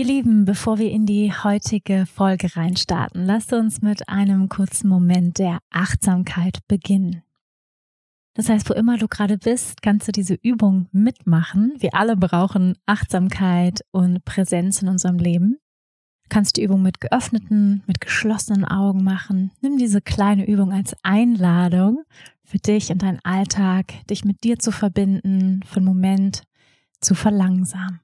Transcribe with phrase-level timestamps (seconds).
[0.00, 5.38] Ihr Lieben, bevor wir in die heutige Folge reinstarten, lasst uns mit einem kurzen Moment
[5.38, 7.22] der Achtsamkeit beginnen.
[8.32, 11.74] Das heißt, wo immer du gerade bist, kannst du diese Übung mitmachen.
[11.80, 15.58] Wir alle brauchen Achtsamkeit und Präsenz in unserem Leben.
[16.22, 19.50] Du kannst die Übung mit geöffneten, mit geschlossenen Augen machen.
[19.60, 22.04] Nimm diese kleine Übung als Einladung
[22.42, 26.44] für dich und deinen Alltag, dich mit dir zu verbinden, für einen Moment
[27.02, 28.00] zu verlangsamen.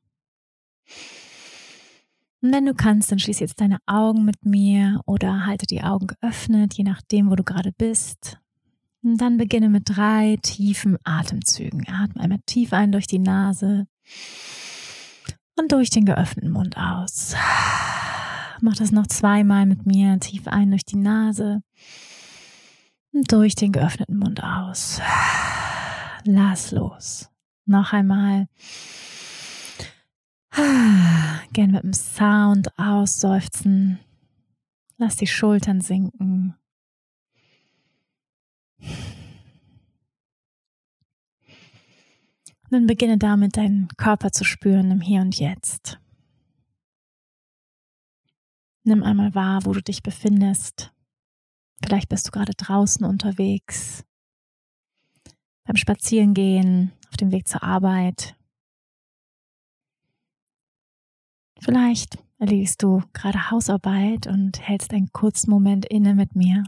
[2.46, 6.06] Und wenn du kannst, dann schließ jetzt deine Augen mit mir oder halte die Augen
[6.06, 8.38] geöffnet, je nachdem, wo du gerade bist.
[9.02, 11.88] Und dann beginne mit drei tiefen Atemzügen.
[11.88, 13.88] Atme einmal tief ein durch die Nase
[15.56, 17.34] und durch den geöffneten Mund aus.
[18.60, 20.20] Mach das noch zweimal mit mir.
[20.20, 21.62] Tief ein durch die Nase
[23.12, 25.00] und durch den geöffneten Mund aus.
[26.22, 27.28] Lass los.
[27.64, 28.46] Noch einmal.
[30.56, 33.98] Gern mit dem Sound ausseufzen.
[34.96, 36.54] Lass die Schultern sinken.
[42.64, 46.00] Und dann beginne damit, deinen Körper zu spüren im Hier und Jetzt.
[48.82, 50.92] Nimm einmal wahr, wo du dich befindest.
[51.84, 54.04] Vielleicht bist du gerade draußen unterwegs,
[55.64, 58.36] beim Spazierengehen, auf dem Weg zur Arbeit.
[61.60, 66.64] Vielleicht erledigst du gerade Hausarbeit und hältst einen kurzen Moment inne mit mir.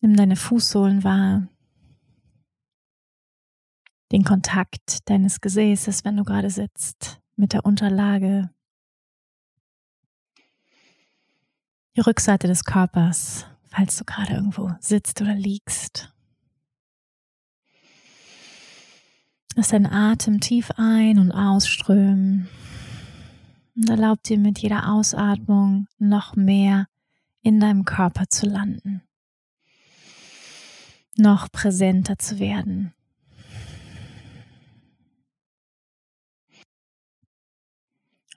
[0.00, 1.46] Nimm deine Fußsohlen wahr,
[4.10, 8.50] den Kontakt deines Gesäßes, wenn du gerade sitzt, mit der Unterlage,
[11.96, 16.12] die Rückseite des Körpers, falls du gerade irgendwo sitzt oder liegst.
[19.54, 22.48] Lass deinen Atem tief ein- und ausströmen
[23.76, 26.86] und erlaub dir mit jeder Ausatmung noch mehr
[27.42, 29.02] in deinem Körper zu landen,
[31.16, 32.94] noch präsenter zu werden.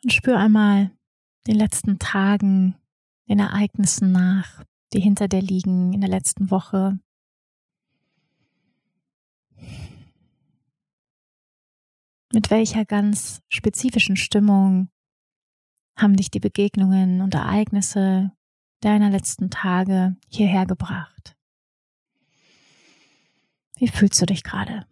[0.03, 0.91] Und spür einmal
[1.47, 2.75] den letzten Tagen,
[3.29, 4.63] den Ereignissen nach,
[4.93, 6.99] die hinter dir liegen in der letzten Woche.
[12.35, 14.89] Mit welcher ganz spezifischen Stimmung
[15.97, 18.33] haben dich die Begegnungen und Ereignisse
[18.81, 21.37] deiner letzten Tage hierher gebracht?
[23.77, 24.85] Wie fühlst du dich gerade?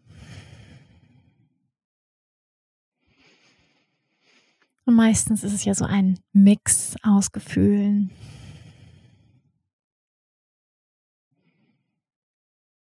[4.85, 8.09] Und meistens ist es ja so ein Mix aus Gefühlen.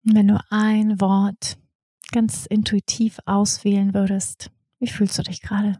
[0.06, 1.58] Und wenn du ein Wort
[2.12, 5.78] ganz intuitiv auswählen würdest, wie fühlst du dich gerade?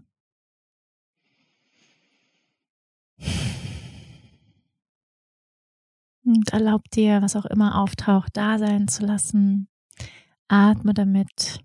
[6.25, 9.69] Und erlaub dir, was auch immer auftaucht, da sein zu lassen.
[10.49, 11.61] Atme damit.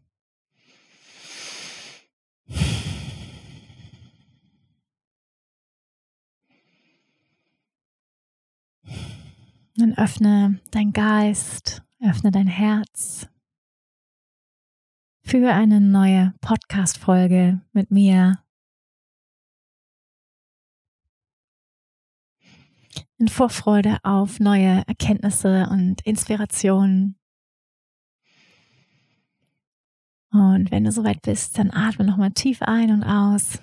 [9.75, 13.28] Dann öffne dein Geist, öffne dein Herz
[15.33, 18.38] für eine neue Podcast-Folge mit mir.
[23.17, 27.16] In Vorfreude auf neue Erkenntnisse und Inspirationen.
[30.29, 33.57] Und wenn du soweit bist, dann atme nochmal tief ein und aus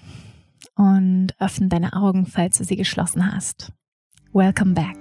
[0.74, 3.72] und öffne deine Augen, falls du sie geschlossen hast.
[4.32, 4.96] Welcome back.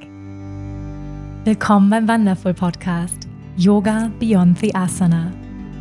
[1.46, 5.49] Willkommen beim Wonderful Podcast Yoga Beyond the Asana.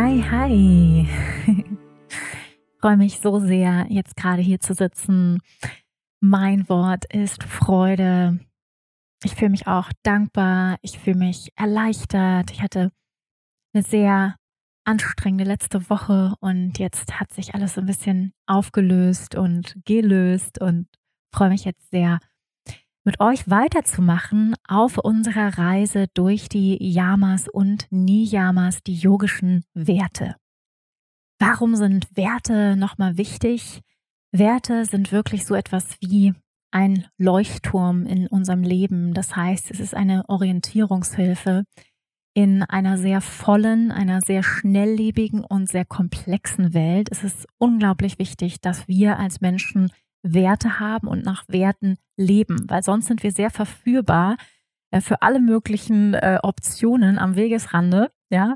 [0.00, 1.08] Hi, hi.
[1.48, 1.64] Ich
[2.80, 5.40] freue mich so sehr, jetzt gerade hier zu sitzen.
[6.20, 8.38] Mein Wort ist Freude.
[9.24, 10.76] Ich fühle mich auch dankbar.
[10.82, 12.52] Ich fühle mich erleichtert.
[12.52, 12.92] Ich hatte
[13.74, 14.36] eine sehr
[14.84, 20.86] anstrengende letzte Woche und jetzt hat sich alles so ein bisschen aufgelöst und gelöst und
[21.34, 22.20] freue mich jetzt sehr,
[23.08, 30.36] mit euch weiterzumachen auf unserer Reise durch die Yamas und Niyamas, die yogischen Werte.
[31.38, 33.80] Warum sind Werte nochmal wichtig?
[34.30, 36.34] Werte sind wirklich so etwas wie
[36.70, 39.14] ein Leuchtturm in unserem Leben.
[39.14, 41.64] Das heißt, es ist eine Orientierungshilfe
[42.34, 47.08] in einer sehr vollen, einer sehr schnelllebigen und sehr komplexen Welt.
[47.10, 49.90] Es ist unglaublich wichtig, dass wir als Menschen
[50.34, 54.36] Werte haben und nach Werten leben, weil sonst sind wir sehr verführbar
[54.90, 58.10] äh, für alle möglichen äh, Optionen am Wegesrande.
[58.30, 58.54] Ja,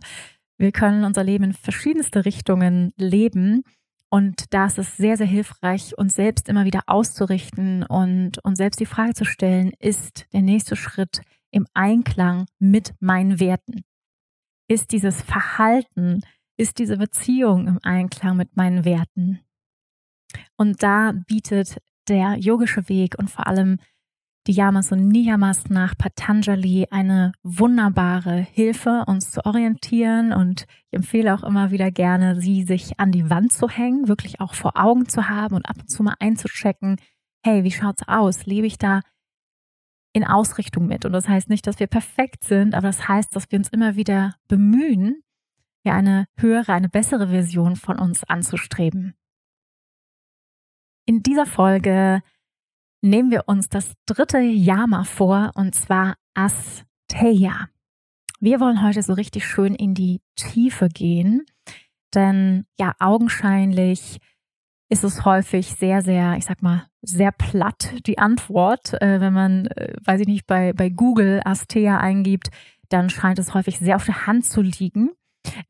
[0.58, 3.64] wir können unser Leben in verschiedenste Richtungen leben.
[4.10, 8.78] Und da ist es sehr, sehr hilfreich, uns selbst immer wieder auszurichten und uns selbst
[8.78, 13.84] die Frage zu stellen, ist der nächste Schritt im Einklang mit meinen Werten?
[14.68, 16.20] Ist dieses Verhalten,
[16.58, 19.40] ist diese Beziehung im Einklang mit meinen Werten?
[20.56, 23.78] Und da bietet der yogische Weg und vor allem
[24.48, 30.32] die Yamas und Niyamas nach Patanjali eine wunderbare Hilfe, uns zu orientieren.
[30.32, 34.40] Und ich empfehle auch immer wieder gerne, sie sich an die Wand zu hängen, wirklich
[34.40, 36.96] auch vor Augen zu haben und ab und zu mal einzuchecken,
[37.44, 38.46] hey, wie schaut's aus?
[38.46, 39.02] Lebe ich da
[40.12, 41.04] in Ausrichtung mit?
[41.04, 43.94] Und das heißt nicht, dass wir perfekt sind, aber das heißt, dass wir uns immer
[43.94, 45.22] wieder bemühen,
[45.84, 49.14] ja eine höhere, eine bessere Version von uns anzustreben.
[51.12, 52.22] In dieser Folge
[53.02, 57.68] nehmen wir uns das dritte Yama vor, und zwar Asteya.
[58.40, 61.44] Wir wollen heute so richtig schön in die Tiefe gehen,
[62.14, 64.20] denn ja, augenscheinlich
[64.88, 68.94] ist es häufig sehr, sehr, ich sag mal, sehr platt, die Antwort.
[69.02, 72.48] Äh, wenn man, äh, weiß ich nicht, bei, bei Google Asteya eingibt,
[72.88, 75.10] dann scheint es häufig sehr auf der Hand zu liegen.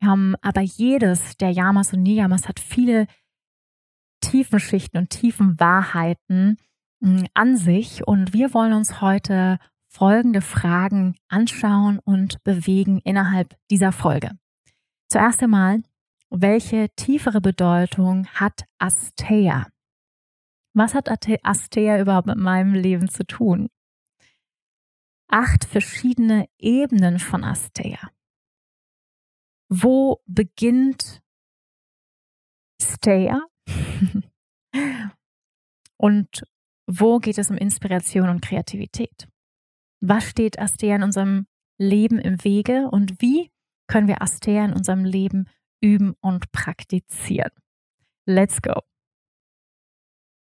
[0.01, 3.07] Ähm, aber jedes der Yamas und Niyamas hat viele
[4.23, 6.57] tiefen Schichten und tiefen Wahrheiten,
[7.33, 9.59] an sich und wir wollen uns heute
[9.89, 14.31] folgende Fragen anschauen und bewegen innerhalb dieser Folge.
[15.09, 15.83] Zuerst einmal,
[16.29, 19.67] welche tiefere Bedeutung hat Asteia?
[20.73, 21.09] Was hat
[21.43, 23.69] Asteia überhaupt mit meinem Leben zu tun?
[25.27, 28.09] Acht verschiedene Ebenen von Asteia.
[29.69, 31.21] Wo beginnt
[32.81, 33.41] Steia?
[35.97, 36.43] und
[36.87, 39.27] wo geht es um Inspiration und Kreativität?
[40.01, 41.47] Was steht Astea in unserem
[41.79, 43.51] Leben im Wege und wie
[43.87, 45.49] können wir Astea in unserem Leben
[45.81, 47.51] üben und praktizieren?
[48.25, 48.81] Let's go!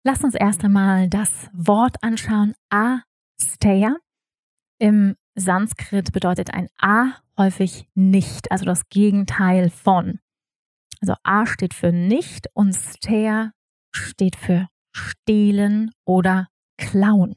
[0.05, 2.55] Lass uns erst einmal das Wort anschauen.
[2.69, 3.95] Asteya.
[4.77, 10.19] Im Sanskrit bedeutet ein A häufig nicht, also das Gegenteil von.
[11.03, 13.51] Also A steht für nicht und Steya
[13.93, 16.47] steht für stehlen oder
[16.77, 17.35] klauen.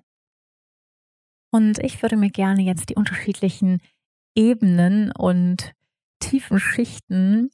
[1.51, 3.83] Und ich würde mir gerne jetzt die unterschiedlichen
[4.37, 5.73] Ebenen und
[6.21, 7.51] tiefen Schichten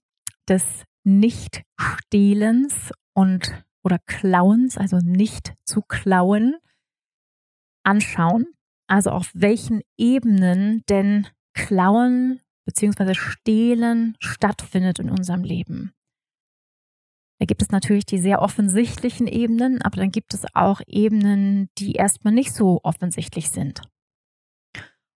[0.47, 6.56] des Nicht-Stehlens und oder Klauens, also nicht zu klauen,
[7.85, 8.49] anschauen.
[8.87, 13.15] Also auf welchen Ebenen denn Klauen bzw.
[13.15, 15.94] Stehlen stattfindet in unserem Leben.
[17.43, 21.94] Da gibt es natürlich die sehr offensichtlichen Ebenen, aber dann gibt es auch Ebenen, die
[21.94, 23.83] erstmal nicht so offensichtlich sind.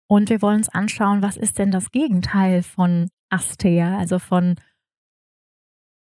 [0.08, 4.56] Und wir wollen uns anschauen, was ist denn das Gegenteil von Astea, also von,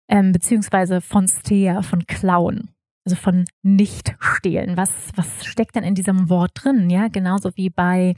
[0.08, 2.70] ähm, beziehungsweise von Stea, von Klauen,
[3.04, 4.78] also von Nicht-Stehlen.
[4.78, 6.88] Was, was steckt denn in diesem Wort drin?
[6.88, 8.14] Ja, genauso wie bei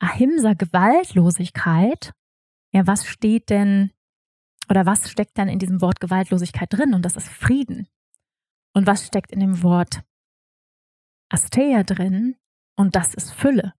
[0.00, 2.14] Ahimsa Gewaltlosigkeit.
[2.72, 3.92] Ja, was steht denn
[4.68, 6.94] oder was steckt dann in diesem Wort Gewaltlosigkeit drin?
[6.94, 7.88] Und das ist Frieden.
[8.74, 10.02] Und was steckt in dem Wort
[11.30, 12.36] Asteia drin?
[12.76, 13.74] Und das ist Fülle.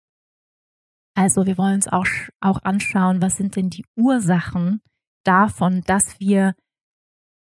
[1.14, 2.06] Also wir wollen uns auch,
[2.40, 4.80] auch anschauen, was sind denn die Ursachen
[5.24, 6.54] davon, dass wir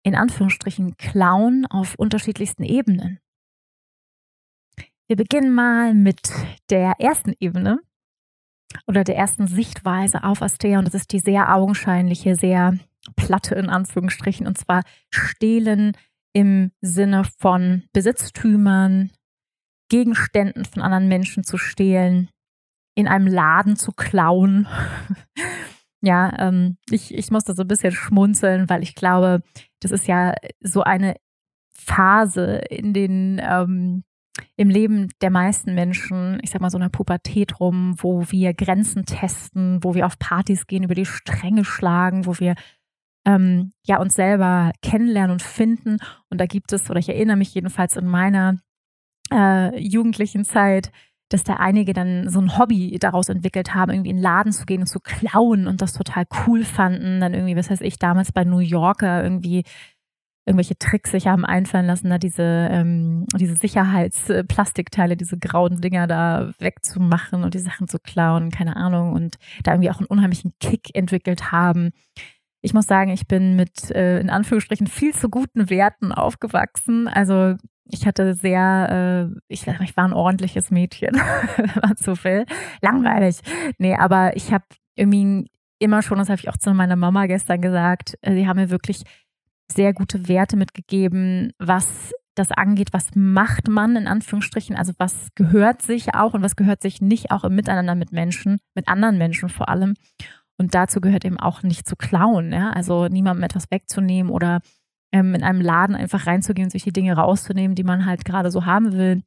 [0.02, 3.20] in Anführungsstrichen klauen auf unterschiedlichsten Ebenen.
[5.06, 6.32] Wir beginnen mal mit
[6.70, 7.80] der ersten Ebene
[8.86, 12.78] oder der ersten Sichtweise auf Astea und das ist die sehr augenscheinliche, sehr
[13.16, 15.96] Platte in Anführungsstrichen, und zwar stehlen
[16.32, 19.10] im Sinne von Besitztümern,
[19.88, 22.28] Gegenständen von anderen Menschen zu stehlen,
[22.94, 24.66] in einem Laden zu klauen.
[26.02, 29.42] ja, ähm, ich, ich muss da so ein bisschen schmunzeln, weil ich glaube,
[29.80, 31.16] das ist ja so eine
[31.72, 34.04] Phase in den ähm,
[34.56, 39.04] im Leben der meisten Menschen, ich sag mal so einer Pubertät rum, wo wir Grenzen
[39.04, 42.54] testen, wo wir auf Partys gehen, über die Stränge schlagen, wo wir
[43.28, 45.98] ähm, ja uns selber kennenlernen und finden.
[46.30, 48.56] Und da gibt es, oder ich erinnere mich jedenfalls in meiner
[49.30, 50.90] äh, jugendlichen Zeit,
[51.28, 54.64] dass da einige dann so ein Hobby daraus entwickelt haben, irgendwie in den Laden zu
[54.64, 57.20] gehen und zu klauen und das total cool fanden.
[57.20, 59.64] Dann irgendwie, was heißt ich, damals bei New Yorker irgendwie
[60.46, 66.52] irgendwelche Tricks sich haben einfallen lassen, da diese, ähm, diese Sicherheitsplastikteile, diese grauen Dinger da
[66.58, 70.94] wegzumachen und die Sachen zu klauen, keine Ahnung, und da irgendwie auch einen unheimlichen Kick
[70.94, 71.90] entwickelt haben.
[72.60, 77.08] Ich muss sagen, ich bin mit äh, in Anführungsstrichen viel zu guten Werten aufgewachsen.
[77.08, 82.44] Also ich hatte sehr, äh, ich, ich war ein ordentliches Mädchen, war zu viel.
[82.82, 83.40] Langweilig.
[83.78, 87.60] Nee, aber ich habe irgendwie immer schon, das habe ich auch zu meiner Mama gestern
[87.60, 89.04] gesagt, äh, sie haben mir wirklich
[89.70, 95.82] sehr gute Werte mitgegeben, was das angeht, was macht man in Anführungsstrichen, also was gehört
[95.82, 99.48] sich auch und was gehört sich nicht auch im Miteinander mit Menschen, mit anderen Menschen
[99.48, 99.94] vor allem.
[100.58, 102.70] Und dazu gehört eben auch nicht zu klauen, ja?
[102.70, 104.60] also niemandem etwas wegzunehmen oder
[105.12, 108.50] ähm, in einem Laden einfach reinzugehen und sich die Dinge rauszunehmen, die man halt gerade
[108.50, 109.22] so haben will.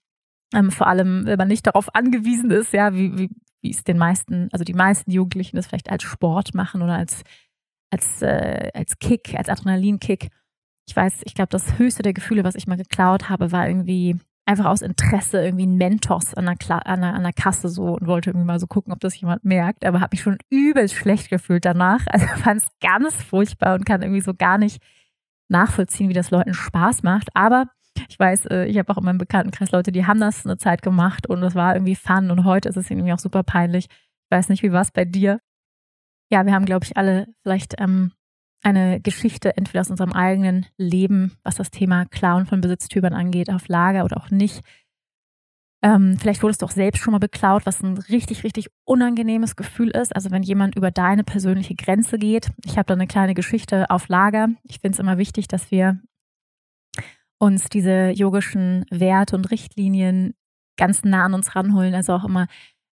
[0.54, 3.30] Ähm, vor allem, wenn man nicht darauf angewiesen ist, ja, wie, wie,
[3.62, 7.24] wie es den meisten, also die meisten Jugendlichen das vielleicht als Sport machen oder als,
[7.90, 10.30] als, äh, als Kick, als Adrenalinkick.
[10.88, 14.20] Ich weiß, ich glaube, das höchste der Gefühle, was ich mal geklaut habe, war irgendwie
[14.46, 18.08] einfach aus Interesse irgendwie ein Mentos an der, an, der, an der Kasse so und
[18.08, 21.30] wollte irgendwie mal so gucken, ob das jemand merkt, aber habe mich schon übelst schlecht
[21.30, 22.06] gefühlt danach.
[22.08, 24.82] Also fand es ganz furchtbar und kann irgendwie so gar nicht
[25.50, 27.30] nachvollziehen, wie das Leuten Spaß macht.
[27.36, 27.66] Aber
[28.10, 30.82] ich weiß, äh, ich habe auch in meinem Bekanntenkreis Leute, die haben das eine Zeit
[30.82, 33.86] gemacht und es war irgendwie fun und heute ist es irgendwie auch super peinlich.
[33.90, 35.40] Ich weiß nicht, wie war es bei dir?
[36.32, 38.14] Ja, wir haben, glaube ich, alle vielleicht ähm,
[38.64, 43.68] eine Geschichte entweder aus unserem eigenen Leben, was das Thema Klauen von Besitztümern angeht, auf
[43.68, 44.62] Lager oder auch nicht.
[45.84, 49.90] Ähm, vielleicht wurdest du auch selbst schon mal beklaut, was ein richtig, richtig unangenehmes Gefühl
[49.90, 50.16] ist.
[50.16, 52.52] Also wenn jemand über deine persönliche Grenze geht.
[52.66, 54.50] Ich habe da eine kleine Geschichte auf Lager.
[54.64, 56.00] Ich finde es immer wichtig, dass wir
[57.40, 60.36] uns diese yogischen Werte und Richtlinien
[60.78, 61.96] ganz nah an uns ranholen.
[61.96, 62.48] Also auch immer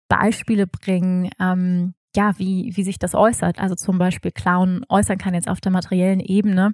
[0.08, 3.60] Beispiele bringen, ähm, ja, wie, wie sich das äußert.
[3.60, 6.72] Also zum Beispiel Clown äußern kann jetzt auf der materiellen Ebene.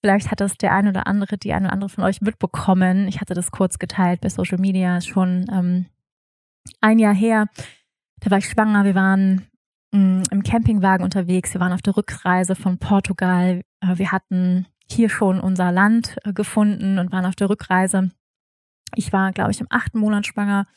[0.00, 3.08] Vielleicht hat das der eine oder andere, die eine oder andere von euch mitbekommen.
[3.08, 5.86] Ich hatte das kurz geteilt bei Social Media, schon ähm,
[6.80, 7.48] ein Jahr her.
[8.20, 8.84] Da war ich schwanger.
[8.84, 9.48] Wir waren
[9.90, 11.52] mh, mm, im Campingwagen unterwegs.
[11.52, 13.62] Wir waren auf der Rückreise von Portugal.
[13.80, 18.12] Äh, wir hatten hier schon unser Land äh, gefunden und waren auf der Rückreise.
[18.94, 20.68] Ich war, glaube ich, im achten Monat schwanger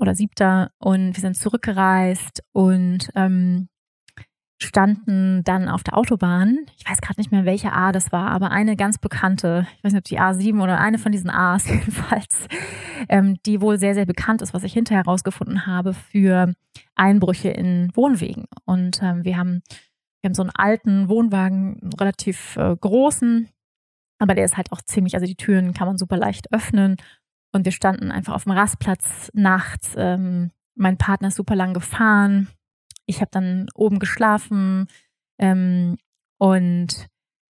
[0.00, 3.68] oder siebter und wir sind zurückgereist und ähm,
[4.62, 6.58] standen dann auf der Autobahn.
[6.76, 9.92] Ich weiß gerade nicht mehr, welche A das war, aber eine ganz bekannte, ich weiß
[9.92, 12.46] nicht, ob die A7 oder eine von diesen A's jedenfalls,
[13.08, 16.52] ähm, die wohl sehr, sehr bekannt ist, was ich hinterher herausgefunden habe für
[16.94, 18.44] Einbrüche in Wohnwegen.
[18.66, 19.62] Und ähm, wir haben
[20.22, 23.48] wir haben so einen alten Wohnwagen, einen relativ äh, großen,
[24.18, 26.96] aber der ist halt auch ziemlich, also die Türen kann man super leicht öffnen.
[27.52, 29.94] Und wir standen einfach auf dem Rastplatz nachts.
[29.96, 32.48] Ähm, mein Partner ist super lang gefahren
[33.10, 34.86] ich habe dann oben geschlafen
[35.38, 35.98] ähm,
[36.38, 37.08] und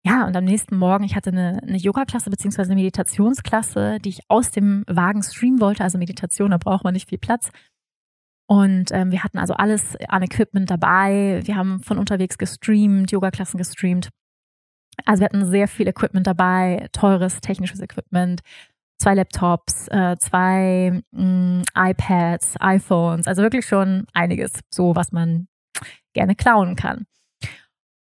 [0.07, 4.21] ja, und am nächsten Morgen, ich hatte eine, eine Yoga-Klasse beziehungsweise eine Meditationsklasse, die ich
[4.29, 5.83] aus dem Wagen streamen wollte.
[5.83, 7.49] Also Meditation, da braucht man nicht viel Platz.
[8.47, 11.41] Und ähm, wir hatten also alles an Equipment dabei.
[11.45, 14.11] Wir haben von unterwegs gestreamt, Yoga-Klassen gestreamt.
[15.07, 18.43] Also wir hatten sehr viel Equipment dabei, teures technisches Equipment,
[18.99, 25.49] zwei Laptops, äh, zwei mh, mm, iPads, iPhones, also wirklich schon einiges, so was man
[26.15, 27.07] gerne klauen kann.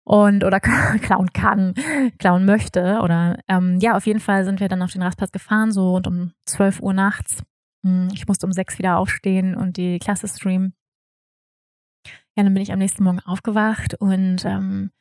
[0.03, 0.59] Und oder
[1.01, 1.73] klauen kann,
[2.17, 3.01] klauen möchte.
[3.01, 6.07] Oder ähm, ja, auf jeden Fall sind wir dann auf den Rastplatz gefahren, so und
[6.07, 7.43] um 12 Uhr nachts.
[7.85, 10.73] Hm, ich musste um sechs wieder aufstehen und die Klasse streamen.
[12.35, 14.91] Ja, dann bin ich am nächsten Morgen aufgewacht und ähm,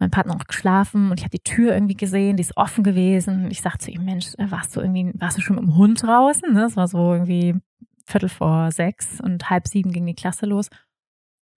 [0.00, 3.50] mein Partner noch geschlafen und ich habe die Tür irgendwie gesehen, die ist offen gewesen.
[3.50, 6.02] Ich sagte zu ihm, Mensch, äh, warst du irgendwie, warst du schon mit dem Hund
[6.02, 6.54] draußen?
[6.54, 7.54] Das war so irgendwie
[8.06, 10.68] Viertel vor sechs und halb sieben ging die Klasse los.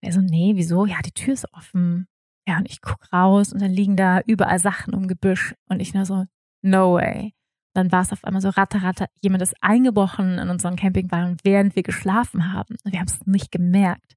[0.02, 0.84] Er so, nee, wieso?
[0.84, 2.08] Ja, die Tür ist offen.
[2.46, 5.94] Ja, und ich guck raus und dann liegen da überall Sachen um Gebüsch und ich
[5.94, 6.24] nur so,
[6.62, 7.34] no way.
[7.74, 11.76] Dann war es auf einmal so ratter, ratter, jemand ist eingebrochen in unseren Campingwagen, während
[11.76, 12.76] wir geschlafen haben.
[12.84, 14.16] Wir haben es nicht gemerkt.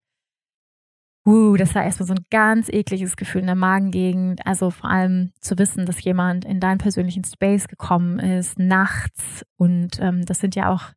[1.28, 4.46] Uh, das war erstmal so ein ganz ekliges Gefühl in der Magengegend.
[4.46, 9.44] Also vor allem zu wissen, dass jemand in deinen persönlichen Space gekommen ist, nachts.
[9.58, 10.92] Und ähm, das sind ja auch,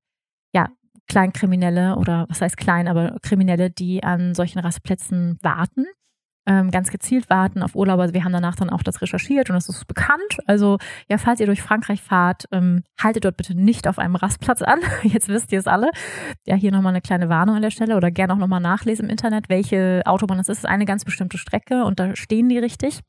[0.55, 0.69] ja,
[1.09, 5.87] Kleinkriminelle oder was heißt klein, aber Kriminelle, die an solchen Rastplätzen warten
[6.49, 8.03] ähm, ganz gezielt warten auf Urlauber.
[8.03, 10.39] Also wir haben danach dann auch das recherchiert und das ist bekannt.
[10.47, 10.79] Also
[11.09, 14.81] ja, falls ihr durch Frankreich fahrt, ähm, haltet dort bitte nicht auf einem Rastplatz an.
[15.03, 15.91] Jetzt wisst ihr es alle.
[16.47, 19.11] Ja, hier nochmal eine kleine Warnung an der Stelle oder gerne auch nochmal nachlesen im
[19.11, 20.59] Internet, welche Autobahn das ist.
[20.59, 23.01] Es ist eine ganz bestimmte Strecke und da stehen die richtig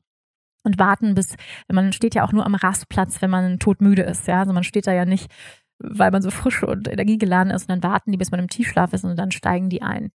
[0.62, 1.36] und warten bis,
[1.72, 4.28] man steht ja auch nur am Rastplatz, wenn man todmüde ist.
[4.28, 5.30] Ja, also man steht da ja nicht,
[5.78, 8.92] weil man so frisch und energiegeladen ist und dann warten die, bis man im Tiefschlaf
[8.92, 10.10] ist und dann steigen die ein.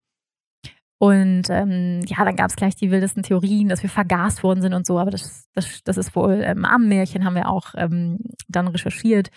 [0.98, 4.74] Und ähm, ja, dann gab es gleich die wildesten Theorien, dass wir vergast worden sind
[4.74, 8.20] und so, aber das, das, das ist wohl ähm, am Märchen, haben wir auch ähm,
[8.48, 9.30] dann recherchiert,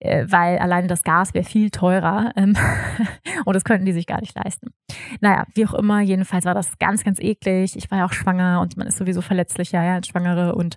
[0.00, 2.56] äh, weil alleine das Gas wäre viel teurer ähm,
[3.44, 4.72] und das könnten die sich gar nicht leisten.
[5.20, 7.76] Naja, wie auch immer, jedenfalls war das ganz, ganz eklig.
[7.76, 10.76] Ich war ja auch schwanger und man ist sowieso verletzlicher ja, als Schwangere und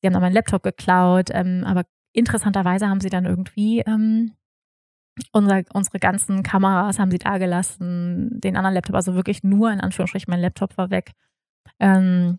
[0.00, 4.32] sie haben dann meinen Laptop geklaut, ähm, aber interessanterweise haben sie dann irgendwie ähm,
[5.32, 9.80] unser, unsere ganzen Kameras haben sie da gelassen, den anderen Laptop, also wirklich nur in
[9.80, 11.12] Anführungsstrichen, mein Laptop war weg.
[11.80, 12.38] Ähm,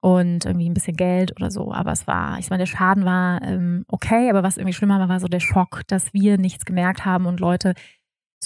[0.00, 1.72] und irgendwie ein bisschen Geld oder so.
[1.72, 5.08] Aber es war, ich meine, der Schaden war ähm, okay, aber was irgendwie schlimmer war,
[5.08, 7.74] war so der Schock, dass wir nichts gemerkt haben und Leute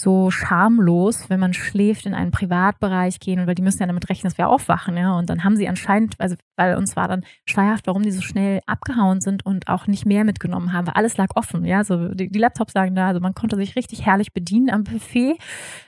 [0.01, 4.29] so schamlos, wenn man schläft, in einen Privatbereich gehen, weil die müssen ja damit rechnen,
[4.29, 5.17] dass wir aufwachen, ja.
[5.17, 8.61] Und dann haben sie anscheinend, also weil uns war dann schleierhaft, warum die so schnell
[8.65, 11.83] abgehauen sind und auch nicht mehr mitgenommen haben, weil alles lag offen, ja.
[11.83, 15.37] So die, die Laptops lagen da, also man konnte sich richtig herrlich bedienen am Buffet.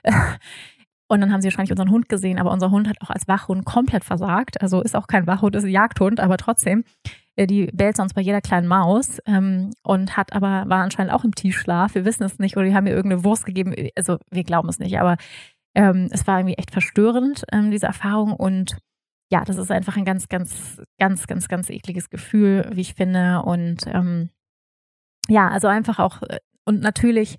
[1.09, 3.65] Und dann haben sie wahrscheinlich unseren Hund gesehen, aber unser Hund hat auch als Wachhund
[3.65, 4.61] komplett versagt.
[4.61, 6.85] Also ist auch kein Wachhund, ist ein Jagdhund, aber trotzdem
[7.37, 11.33] die bellt sonst bei jeder kleinen Maus ähm, und hat aber, war anscheinend auch im
[11.33, 11.95] Tiefschlaf.
[11.95, 13.73] Wir wissen es nicht oder die haben mir irgendeine Wurst gegeben.
[13.95, 15.17] Also wir glauben es nicht, aber
[15.75, 18.33] ähm, es war irgendwie echt verstörend, ähm, diese Erfahrung.
[18.33, 18.77] Und
[19.31, 23.41] ja, das ist einfach ein ganz, ganz, ganz, ganz, ganz ekliges Gefühl, wie ich finde.
[23.41, 24.29] Und ähm,
[25.27, 27.37] ja, also einfach auch, äh, und natürlich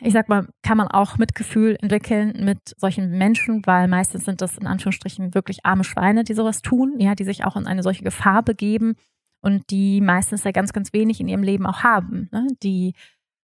[0.00, 4.56] ich sag mal, kann man auch Mitgefühl entwickeln mit solchen Menschen, weil meistens sind das
[4.56, 8.04] in Anführungsstrichen wirklich arme Schweine, die sowas tun, ja, die sich auch in eine solche
[8.04, 8.94] Gefahr begeben
[9.42, 12.28] und die meistens ja ganz, ganz wenig in ihrem Leben auch haben.
[12.32, 12.46] Ne?
[12.62, 12.94] Die,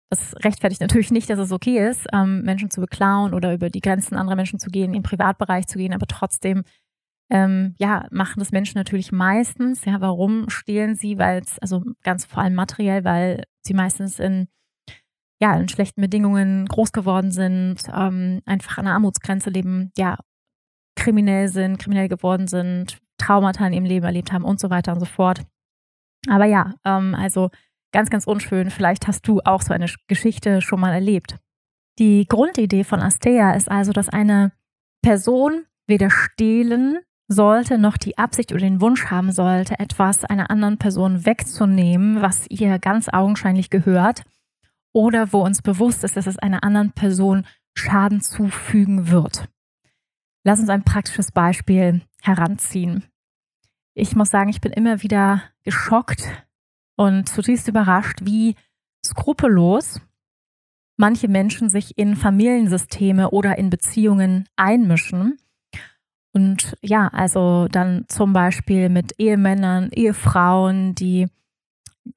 [0.10, 3.82] das rechtfertigt natürlich nicht, dass es okay ist, ähm, Menschen zu beklauen oder über die
[3.82, 6.64] Grenzen anderer Menschen zu gehen, den Privatbereich zu gehen, aber trotzdem
[7.32, 9.84] ähm, ja, machen das Menschen natürlich meistens.
[9.84, 11.18] Ja, warum stehlen sie?
[11.18, 14.48] Weil es, also ganz vor allem materiell, weil sie meistens in
[15.42, 20.18] ja, in schlechten Bedingungen groß geworden sind, ähm, einfach an der Armutsgrenze leben, ja,
[20.96, 25.00] kriminell sind, kriminell geworden sind, Traumata in ihrem Leben erlebt haben und so weiter und
[25.00, 25.42] so fort.
[26.30, 27.50] Aber ja, ähm, also
[27.92, 28.72] ganz, ganz unschön.
[28.72, 31.38] Vielleicht hast du auch so eine Geschichte schon mal erlebt.
[32.00, 34.52] Die Grundidee von Astea ist also, dass eine
[35.02, 40.78] Person weder stehlen sollte, noch die Absicht oder den Wunsch haben sollte, etwas einer anderen
[40.78, 44.24] Person wegzunehmen, was ihr ganz augenscheinlich gehört
[44.96, 47.46] oder wo uns bewusst ist, dass es einer anderen Person
[47.78, 49.50] Schaden zufügen wird.
[50.46, 53.04] Lass uns ein praktisches Beispiel heranziehen.
[53.94, 56.24] Ich muss sagen, ich bin immer wieder geschockt
[56.96, 58.56] und zutiefst überrascht, wie
[59.06, 60.00] skrupellos
[60.96, 65.38] manche Menschen sich in Familiensysteme oder in Beziehungen einmischen.
[66.32, 71.28] Und ja, also dann zum Beispiel mit Ehemännern, Ehefrauen, die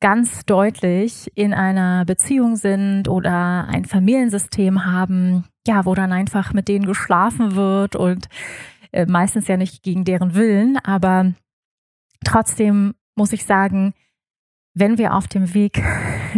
[0.01, 6.69] ganz deutlich in einer Beziehung sind oder ein Familiensystem haben, ja, wo dann einfach mit
[6.69, 8.29] denen geschlafen wird und
[8.93, 11.33] äh, meistens ja nicht gegen deren Willen, aber
[12.25, 13.95] trotzdem muss ich sagen,
[14.75, 15.83] wenn wir auf dem Weg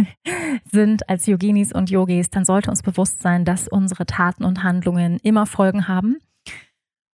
[0.71, 5.17] sind als Yoginis und Yogis, dann sollte uns bewusst sein, dass unsere Taten und Handlungen
[5.21, 6.17] immer Folgen haben.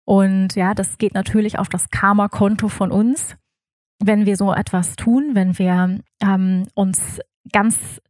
[0.05, 3.37] Und ja, das geht natürlich auf das Karma-Konto von uns
[3.99, 7.19] wenn wir so etwas tun, wenn wir ähm, uns
[7.51, 8.01] ganz,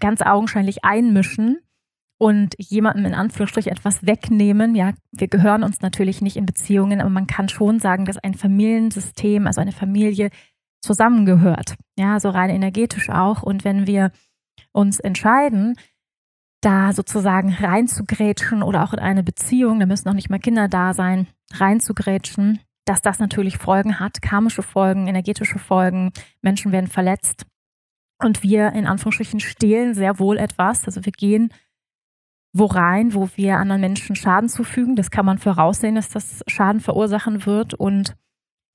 [0.00, 1.58] ganz augenscheinlich einmischen
[2.18, 7.10] und jemandem in Anführungsstrich etwas wegnehmen, ja, wir gehören uns natürlich nicht in Beziehungen, aber
[7.10, 10.30] man kann schon sagen, dass ein Familiensystem, also eine Familie
[10.82, 13.42] zusammengehört, ja, so rein energetisch auch.
[13.42, 14.12] Und wenn wir
[14.72, 15.76] uns entscheiden,
[16.60, 20.94] da sozusagen reinzugrätschen oder auch in eine Beziehung, da müssen noch nicht mal Kinder da
[20.94, 27.46] sein, reinzugrätschen, dass das natürlich Folgen hat, karmische Folgen, energetische Folgen, Menschen werden verletzt.
[28.22, 30.84] Und wir in Anführungsstrichen stehlen sehr wohl etwas.
[30.86, 31.50] Also wir gehen
[32.56, 34.94] wo rein, wo wir anderen Menschen Schaden zufügen.
[34.94, 37.74] Das kann man voraussehen, dass das Schaden verursachen wird.
[37.74, 38.14] Und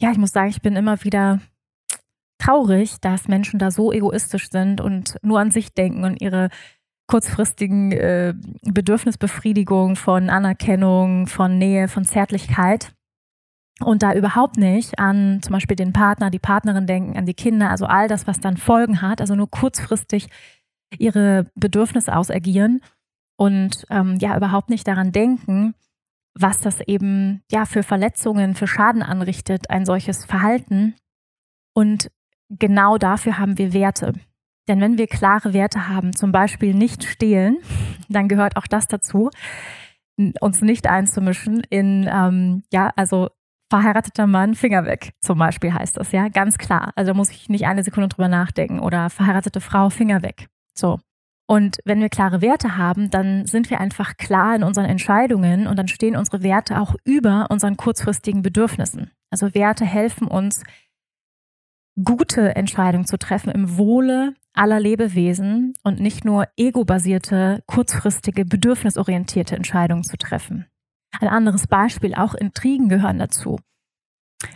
[0.02, 1.40] ja, ich muss sagen, ich bin immer wieder
[2.38, 6.50] traurig, dass Menschen da so egoistisch sind und nur an sich denken und ihre
[7.08, 12.94] kurzfristigen äh, Bedürfnisbefriedigung von Anerkennung, von Nähe, von Zärtlichkeit
[13.84, 17.70] und da überhaupt nicht an zum Beispiel den Partner, die Partnerin denken, an die Kinder,
[17.70, 20.28] also all das, was dann Folgen hat, also nur kurzfristig
[20.98, 22.82] ihre Bedürfnisse ausagieren
[23.38, 25.76] und ähm, ja überhaupt nicht daran denken,
[26.34, 30.96] was das eben ja für Verletzungen, für Schaden anrichtet, ein solches Verhalten.
[31.74, 32.12] Und
[32.50, 34.14] genau dafür haben wir Werte.
[34.68, 37.58] Denn wenn wir klare Werte haben, zum Beispiel nicht stehlen,
[38.10, 39.30] dann gehört auch das dazu,
[40.42, 43.30] uns nicht einzumischen in, ähm, ja, also
[43.70, 46.92] verheirateter Mann, Finger weg, zum Beispiel heißt das, ja, ganz klar.
[46.96, 50.48] Also da muss ich nicht eine Sekunde drüber nachdenken oder verheiratete Frau, Finger weg.
[50.78, 51.00] So.
[51.48, 55.80] Und wenn wir klare Werte haben, dann sind wir einfach klar in unseren Entscheidungen und
[55.80, 59.12] dann stehen unsere Werte auch über unseren kurzfristigen Bedürfnissen.
[59.32, 60.64] Also Werte helfen uns,
[62.04, 70.04] gute Entscheidungen zu treffen im Wohle aller Lebewesen und nicht nur ego-basierte, kurzfristige, bedürfnisorientierte Entscheidungen
[70.04, 70.68] zu treffen.
[71.20, 73.58] Ein anderes Beispiel, auch Intrigen gehören dazu.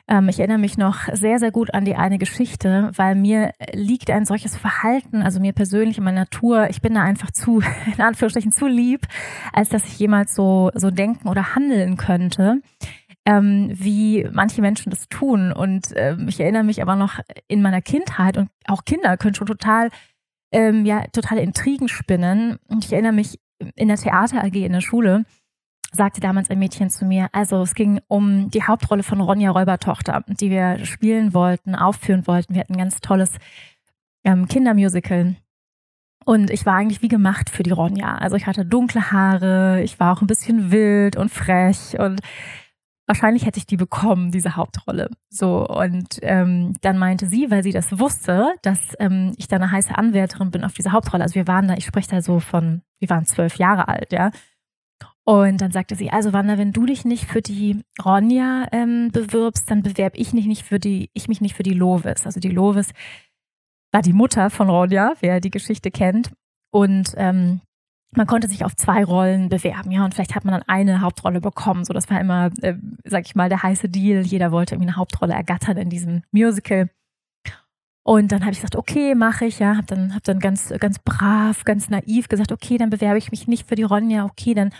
[0.07, 4.09] Ähm, ich erinnere mich noch sehr, sehr gut an die eine Geschichte, weil mir liegt
[4.09, 7.61] ein solches Verhalten, also mir persönlich in meiner Natur, ich bin da einfach zu,
[7.97, 9.07] in Anführungsstrichen, zu lieb,
[9.51, 12.61] als dass ich jemals so, so denken oder handeln könnte
[13.25, 15.51] ähm, wie manche Menschen das tun.
[15.51, 19.47] Und ähm, ich erinnere mich aber noch in meiner Kindheit und auch Kinder können schon
[19.47, 19.89] total,
[20.51, 22.57] ähm, ja, totale Intrigen spinnen.
[22.67, 23.39] Und ich erinnere mich
[23.75, 25.25] in der Theater AG in der Schule,
[25.95, 30.23] sagte damals ein Mädchen zu mir, also es ging um die Hauptrolle von Ronja Räubertochter,
[30.27, 32.55] die wir spielen wollten, aufführen wollten.
[32.55, 33.31] Wir hatten ein ganz tolles
[34.23, 35.35] ähm, Kindermusical.
[36.25, 38.15] Und ich war eigentlich wie gemacht für die Ronja.
[38.15, 42.21] Also ich hatte dunkle Haare, ich war auch ein bisschen wild und frech und
[43.05, 45.09] wahrscheinlich hätte ich die bekommen, diese Hauptrolle.
[45.29, 49.71] So, und ähm, dann meinte sie, weil sie das wusste, dass ähm, ich da eine
[49.71, 51.23] heiße Anwärterin bin auf diese Hauptrolle.
[51.23, 54.31] Also wir waren da, ich spreche da so von, wir waren zwölf Jahre alt, ja.
[55.25, 59.71] Und dann sagte sie, also Wanda, wenn du dich nicht für die Ronja ähm, bewirbst,
[59.71, 62.25] dann bewerbe ich mich nicht für die, ich mich nicht für die Lovis.
[62.25, 62.91] Also die Lovis
[63.93, 66.31] war die Mutter von Ronja, wer die Geschichte kennt.
[66.71, 67.61] Und ähm,
[68.15, 71.41] man konnte sich auf zwei Rollen bewerben, ja, und vielleicht hat man dann eine Hauptrolle
[71.41, 71.85] bekommen.
[71.85, 74.23] So, das war immer, äh, sag ich mal, der heiße Deal.
[74.23, 76.89] Jeder wollte irgendwie eine Hauptrolle ergattern in diesem Musical.
[78.05, 80.99] Und dann habe ich gesagt, okay, mache ich, ja, habe dann, hab dann ganz, ganz
[80.99, 84.73] brav, ganz naiv gesagt, okay, dann bewerbe ich mich nicht für die Ronja, okay, dann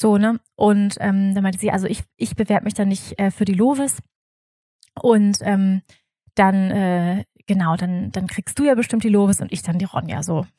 [0.00, 0.40] so, ne?
[0.56, 3.54] Und ähm, dann meinte sie, also ich, ich bewerbe mich dann nicht äh, für die
[3.54, 3.98] Lovis.
[5.00, 5.82] Und ähm,
[6.34, 9.84] dann, äh, genau, dann, dann kriegst du ja bestimmt die Lovis und ich dann die
[9.84, 10.46] Ronja, so.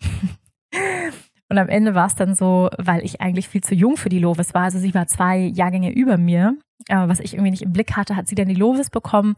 [1.52, 4.20] Und am Ende war es dann so, weil ich eigentlich viel zu jung für die
[4.20, 4.66] Lovis war.
[4.66, 6.56] Also sie war zwei Jahrgänge über mir.
[6.88, 9.36] Äh, was ich irgendwie nicht im Blick hatte, hat sie dann die Lovis bekommen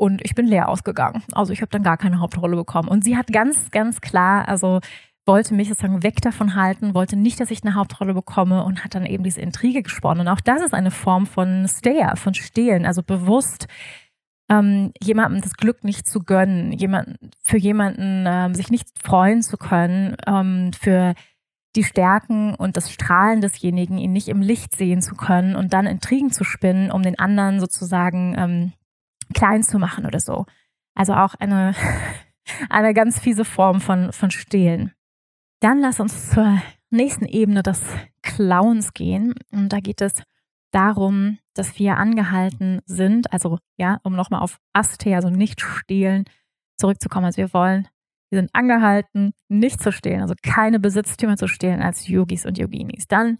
[0.00, 1.22] und ich bin leer ausgegangen.
[1.32, 2.88] Also ich habe dann gar keine Hauptrolle bekommen.
[2.88, 4.80] Und sie hat ganz, ganz klar, also
[5.26, 8.94] wollte mich sozusagen weg davon halten, wollte nicht, dass ich eine Hauptrolle bekomme und hat
[8.94, 10.26] dann eben diese Intrige gesponnen.
[10.26, 13.68] Und auch das ist eine Form von Stayer, von Stehlen, also bewusst
[14.50, 19.56] ähm, jemandem das Glück nicht zu gönnen, jemanden, für jemanden ähm, sich nicht freuen zu
[19.56, 21.14] können, ähm, für
[21.76, 25.86] die Stärken und das Strahlen desjenigen, ihn nicht im Licht sehen zu können und dann
[25.86, 28.72] Intrigen zu spinnen, um den anderen sozusagen ähm,
[29.34, 30.46] klein zu machen oder so.
[30.96, 31.74] Also auch eine,
[32.70, 34.92] eine ganz fiese Form von, von Stehlen.
[35.60, 37.82] Dann lass uns zur nächsten Ebene des
[38.22, 39.34] Clowns gehen.
[39.52, 40.22] Und da geht es
[40.72, 46.24] darum, dass wir angehalten sind, also ja, um nochmal auf Aste, also nicht stehlen,
[46.78, 47.26] zurückzukommen.
[47.26, 47.88] Also wir wollen
[48.30, 53.08] wir sind angehalten, nicht zu stehlen, also keine Besitztümer zu stehlen als Yogis und Yoginis.
[53.08, 53.38] Dann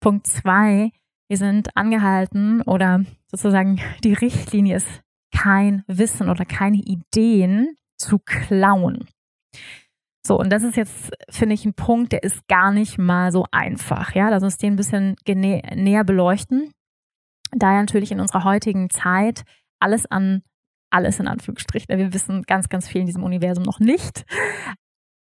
[0.00, 0.92] Punkt zwei,
[1.28, 9.06] wir sind angehalten oder sozusagen die Richtlinie ist, kein Wissen oder keine Ideen zu klauen.
[10.26, 13.46] So, und das ist jetzt, finde ich, ein Punkt, der ist gar nicht mal so
[13.50, 14.14] einfach.
[14.14, 16.70] Ja, lass uns den ein bisschen näher beleuchten.
[17.52, 19.42] Da ja natürlich in unserer heutigen Zeit
[19.80, 20.42] alles an
[20.90, 21.96] alles in Anführungsstrichen.
[21.96, 24.24] Wir wissen ganz, ganz viel in diesem Universum noch nicht.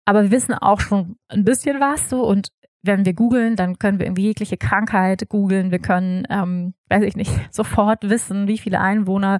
[0.05, 2.49] Aber wir wissen auch schon ein bisschen was so und
[2.81, 5.69] wenn wir googeln, dann können wir irgendwie jegliche Krankheit googeln.
[5.69, 9.39] Wir können, ähm, weiß ich nicht, sofort wissen, wie viele Einwohner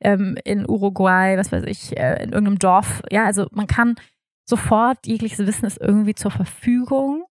[0.00, 3.02] ähm, in Uruguay, was weiß ich, äh, in irgendeinem Dorf.
[3.10, 3.94] Ja, also man kann
[4.50, 7.24] sofort jegliches Wissen ist irgendwie zur Verfügung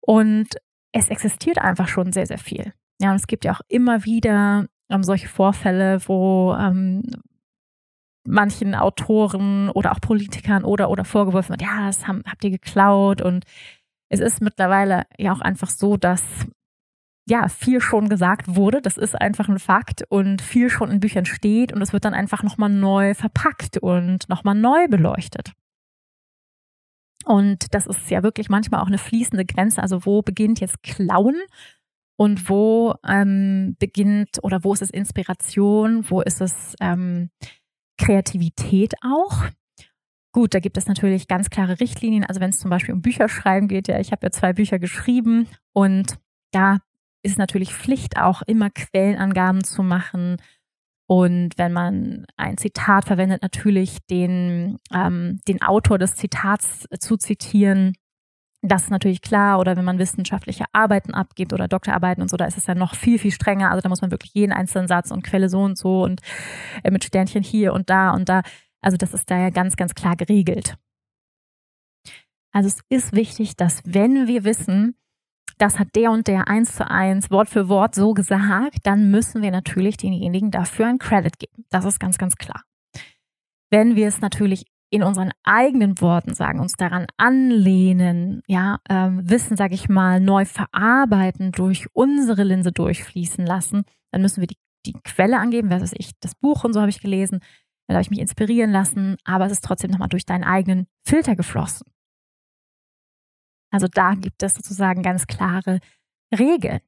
[0.00, 0.48] und
[0.92, 2.72] es existiert einfach schon sehr, sehr viel.
[3.00, 7.02] Ja, und es gibt ja auch immer wieder ähm, solche Vorfälle, wo ähm,
[8.26, 13.22] manchen Autoren oder auch Politikern oder oder vorgeworfen wird, ja, das haben, habt ihr geklaut
[13.22, 13.44] und
[14.10, 16.22] es ist mittlerweile ja auch einfach so, dass
[17.28, 21.26] ja viel schon gesagt wurde, das ist einfach ein Fakt und viel schon in Büchern
[21.26, 25.52] steht und es wird dann einfach nochmal neu verpackt und nochmal neu beleuchtet.
[27.28, 29.82] Und das ist ja wirklich manchmal auch eine fließende Grenze.
[29.82, 31.36] Also wo beginnt jetzt Klauen
[32.16, 37.28] und wo ähm, beginnt oder wo ist es Inspiration, wo ist es ähm,
[37.98, 39.44] Kreativität auch.
[40.32, 42.24] Gut, da gibt es natürlich ganz klare Richtlinien.
[42.24, 45.48] Also wenn es zum Beispiel um Bücherschreiben geht, ja, ich habe ja zwei Bücher geschrieben
[45.74, 46.16] und
[46.52, 46.78] da
[47.22, 50.38] ist natürlich Pflicht auch immer Quellenangaben zu machen.
[51.08, 57.94] Und wenn man ein Zitat verwendet, natürlich den, ähm, den Autor des Zitats zu zitieren
[58.62, 59.58] das ist natürlich klar.
[59.60, 62.94] Oder wenn man wissenschaftliche Arbeiten abgibt oder Doktorarbeiten und so, da ist es ja noch
[62.94, 63.70] viel, viel strenger.
[63.70, 66.20] Also da muss man wirklich jeden einzelnen Satz und Quelle so und so und
[66.82, 68.42] äh, mit Sternchen hier und da und da.
[68.80, 70.76] Also das ist da ja ganz, ganz klar geregelt.
[72.52, 74.96] Also es ist wichtig, dass wenn wir wissen,
[75.56, 79.42] das hat der und der eins zu eins, Wort für Wort so gesagt, dann müssen
[79.42, 81.64] wir natürlich denjenigen dafür einen Credit geben.
[81.70, 82.62] Das ist ganz, ganz klar.
[83.70, 89.56] Wenn wir es natürlich in unseren eigenen Worten sagen, uns daran anlehnen, ja, ähm, Wissen,
[89.56, 94.56] sage ich mal, neu verarbeiten, durch unsere Linse durchfließen lassen, dann müssen wir die,
[94.86, 97.40] die Quelle angeben, was weiß ich, das Buch und so habe ich gelesen,
[97.86, 101.36] dann habe ich mich inspirieren lassen, aber es ist trotzdem nochmal durch deinen eigenen Filter
[101.36, 101.86] geflossen.
[103.70, 105.80] Also da gibt es sozusagen ganz klare
[106.36, 106.80] Regeln.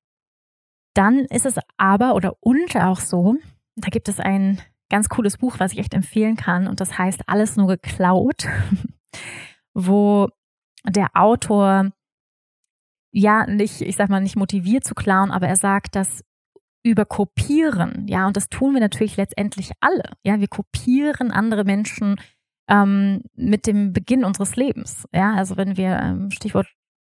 [0.94, 3.36] Dann ist es aber oder und auch so,
[3.76, 7.22] da gibt es ein ganz cooles Buch, was ich echt empfehlen kann und das heißt
[7.26, 8.48] Alles nur geklaut,
[9.74, 10.28] wo
[10.84, 11.92] der Autor
[13.12, 16.24] ja nicht, ich sag mal, nicht motiviert zu klauen, aber er sagt, dass
[16.82, 22.16] über Kopieren, ja, und das tun wir natürlich letztendlich alle, ja, wir kopieren andere Menschen
[22.70, 25.06] ähm, mit dem Beginn unseres Lebens.
[25.12, 26.68] Ja, also wenn wir, ähm, Stichwort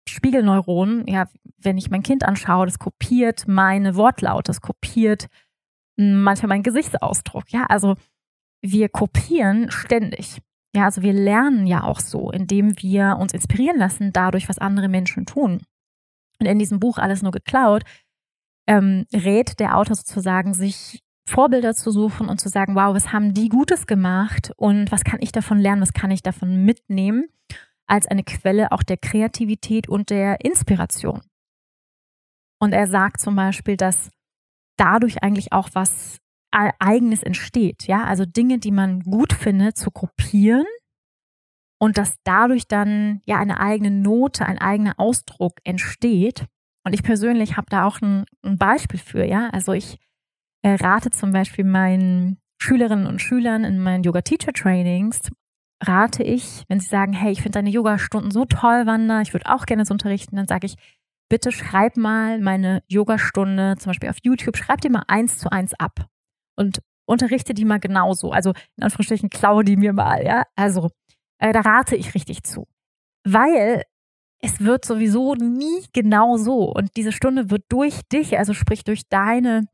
[0.08, 1.26] Spiegelneuronen, ja,
[1.58, 5.26] wenn ich mein Kind anschaue, das kopiert meine Wortlaute, das kopiert
[5.98, 7.50] hm, manchmal meinen Gesichtsausdruck.
[7.50, 7.96] Ja, also
[8.62, 10.40] wir kopieren ständig.
[10.74, 14.88] Ja, also wir lernen ja auch so, indem wir uns inspirieren lassen dadurch, was andere
[14.88, 15.62] Menschen tun.
[16.38, 17.82] Und in diesem Buch Alles nur geklaut
[18.68, 23.34] ähm, rät der Autor sozusagen, sich Vorbilder zu suchen und zu sagen, wow, was haben
[23.34, 27.26] die Gutes gemacht und was kann ich davon lernen, was kann ich davon mitnehmen,
[27.86, 31.20] als eine Quelle auch der Kreativität und der Inspiration.
[32.60, 34.10] Und er sagt zum Beispiel, dass
[34.76, 36.18] dadurch eigentlich auch was
[36.50, 40.64] eigenes entsteht, ja, also Dinge, die man gut findet, zu kopieren
[41.78, 46.46] und dass dadurch dann ja eine eigene Note, ein eigener Ausdruck entsteht.
[46.84, 49.98] Und ich persönlich habe da auch ein, ein Beispiel für, ja, also ich
[50.74, 55.30] rate zum Beispiel meinen Schülerinnen und Schülern in meinen Yoga-Teacher-Trainings,
[55.82, 59.46] rate ich, wenn sie sagen, hey, ich finde deine Yoga-Stunden so toll, Wanda, ich würde
[59.46, 60.76] auch gerne so unterrichten, dann sage ich,
[61.28, 65.74] bitte schreib mal meine Yoga-Stunde, zum Beispiel auf YouTube, schreib die mal eins zu eins
[65.74, 66.06] ab
[66.56, 68.30] und unterrichte die mal genauso.
[68.30, 70.42] Also in Anführungsstrichen klaue die mir mal, ja.
[70.56, 70.90] Also
[71.38, 72.66] äh, da rate ich richtig zu.
[73.24, 73.82] Weil
[74.40, 76.72] es wird sowieso nie genau so.
[76.72, 79.66] Und diese Stunde wird durch dich, also sprich durch deine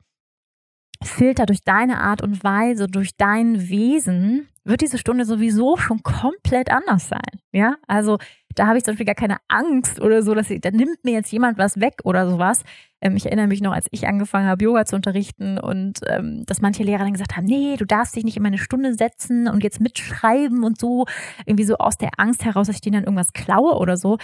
[1.06, 6.70] Filter, durch deine Art und Weise, durch dein Wesen, wird diese Stunde sowieso schon komplett
[6.70, 7.40] anders sein.
[7.52, 8.18] Ja, also
[8.54, 11.12] da habe ich zum Beispiel gar keine Angst oder so, dass ich, da nimmt mir
[11.12, 12.62] jetzt jemand was weg oder sowas.
[13.00, 16.60] Ähm, ich erinnere mich noch, als ich angefangen habe, Yoga zu unterrichten und ähm, dass
[16.60, 19.64] manche Lehrer dann gesagt haben, nee, du darfst dich nicht in meine Stunde setzen und
[19.64, 21.06] jetzt mitschreiben und so,
[21.46, 24.18] irgendwie so aus der Angst heraus, dass ich denen dann irgendwas klaue oder so.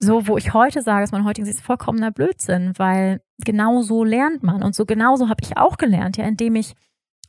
[0.00, 4.42] So, wo ich heute sage, dass man heute ist vollkommener Blödsinn, weil genau so lernt
[4.42, 6.74] man und so genauso habe ich auch gelernt, ja, indem ich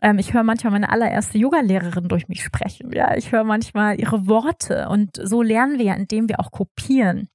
[0.01, 2.91] ähm, ich höre manchmal meine allererste Yoga-Lehrerin durch mich sprechen.
[2.93, 7.29] Ja, ich höre manchmal ihre Worte und so lernen wir ja, indem wir auch kopieren.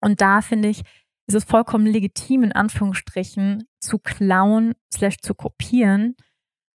[0.00, 0.82] Und da finde ich,
[1.26, 6.16] ist es vollkommen legitim, in Anführungsstrichen, zu klauen, slash zu kopieren,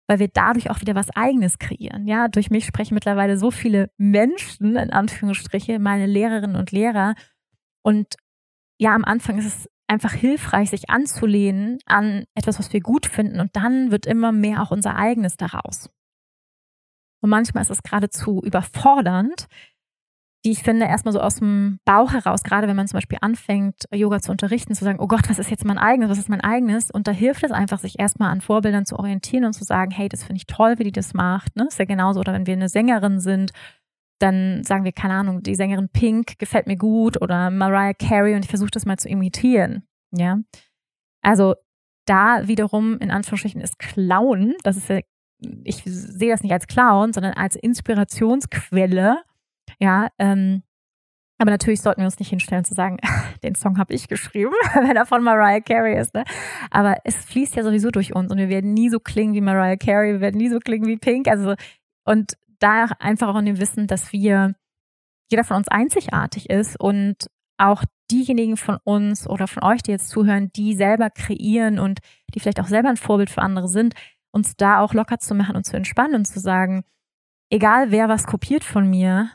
[0.08, 2.08] weil wir dadurch auch wieder was Eigenes kreieren.
[2.08, 7.14] Ja, durch mich sprechen mittlerweile so viele Menschen, in Anführungsstriche, meine Lehrerinnen und Lehrer.
[7.84, 8.16] Und
[8.80, 13.40] ja, am Anfang ist es einfach hilfreich, sich anzulehnen an etwas, was wir gut finden.
[13.40, 15.90] Und dann wird immer mehr auch unser eigenes daraus.
[17.22, 19.48] Und manchmal ist es geradezu überfordernd,
[20.46, 23.84] die ich finde, erstmal so aus dem Bauch heraus, gerade wenn man zum Beispiel anfängt,
[23.94, 26.40] Yoga zu unterrichten, zu sagen, oh Gott, was ist jetzt mein eigenes, was ist mein
[26.40, 26.92] eigenes?
[26.92, 30.08] Und da hilft es einfach, sich erstmal an Vorbildern zu orientieren und zu sagen, hey,
[30.08, 31.58] das finde ich toll, wie die das macht.
[31.58, 31.66] Ne?
[31.68, 33.52] Ist ja genauso, oder wenn wir eine Sängerin sind
[34.20, 38.44] dann sagen wir, keine Ahnung, die Sängerin Pink gefällt mir gut oder Mariah Carey und
[38.44, 39.84] ich versuche das mal zu imitieren.
[40.12, 40.40] Ja.
[41.22, 41.56] Also
[42.06, 45.00] da wiederum in Anführungsstrichen ist Klauen, das ist ja,
[45.64, 49.24] ich sehe das nicht als Clown, sondern als Inspirationsquelle.
[49.80, 50.64] Ja, ähm,
[51.38, 52.98] aber natürlich sollten wir uns nicht hinstellen zu sagen,
[53.44, 56.14] den Song habe ich geschrieben, wenn er von Mariah Carey ist.
[56.14, 56.26] Ne?
[56.70, 59.78] Aber es fließt ja sowieso durch uns und wir werden nie so klingen wie Mariah
[59.78, 61.28] Carey, wir werden nie so klingen wie Pink.
[61.28, 61.56] Also
[62.06, 64.56] und da einfach auch in dem Wissen, dass wir,
[65.32, 70.10] jeder von uns einzigartig ist und auch diejenigen von uns oder von euch, die jetzt
[70.10, 72.00] zuhören, die selber kreieren und
[72.34, 73.94] die vielleicht auch selber ein Vorbild für andere sind,
[74.32, 76.84] uns da auch locker zu machen und zu entspannen und zu sagen,
[77.52, 79.32] egal wer was kopiert von mir,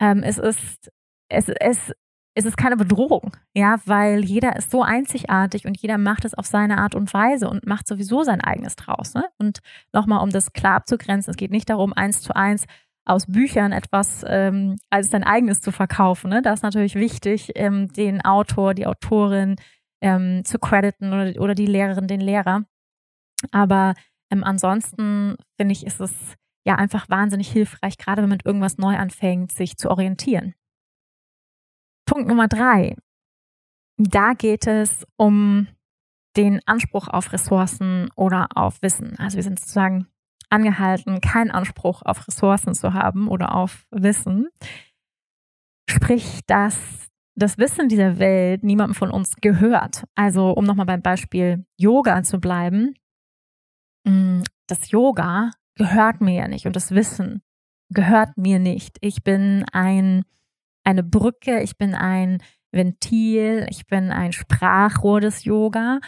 [0.00, 0.90] ähm, es ist,
[1.30, 1.92] es, es
[2.36, 6.46] es ist keine Bedrohung, ja, weil jeder ist so einzigartig und jeder macht es auf
[6.46, 9.14] seine Art und Weise und macht sowieso sein eigenes draus.
[9.14, 9.24] Ne?
[9.38, 9.60] Und
[9.92, 12.66] nochmal, um das klar abzugrenzen, es geht nicht darum, eins zu eins
[13.06, 16.30] aus Büchern etwas ähm, als dein eigenes zu verkaufen.
[16.30, 16.42] Ne?
[16.42, 19.56] Da ist natürlich wichtig, ähm, den Autor, die Autorin
[20.00, 22.64] ähm, zu crediten oder, oder die Lehrerin, den Lehrer.
[23.52, 23.94] Aber
[24.30, 26.12] ähm, ansonsten finde ich, ist es
[26.66, 30.54] ja einfach wahnsinnig hilfreich, gerade wenn man mit irgendwas neu anfängt, sich zu orientieren.
[32.06, 32.96] Punkt Nummer drei.
[33.96, 35.68] Da geht es um
[36.36, 39.18] den Anspruch auf Ressourcen oder auf Wissen.
[39.18, 40.08] Also wir sind sozusagen
[40.50, 44.48] angehalten, keinen Anspruch auf Ressourcen zu haben oder auf Wissen.
[45.88, 46.76] Sprich, dass
[47.36, 50.04] das Wissen dieser Welt niemandem von uns gehört.
[50.14, 52.94] Also um nochmal beim Beispiel Yoga zu bleiben,
[54.04, 57.42] mm, das Yoga gehört mir ja nicht und das Wissen
[57.90, 58.98] gehört mir nicht.
[59.00, 60.24] Ich bin ein,
[60.84, 62.42] eine Brücke, ich bin ein
[62.72, 66.00] Ventil, ich bin ein Sprachrohr des Yoga,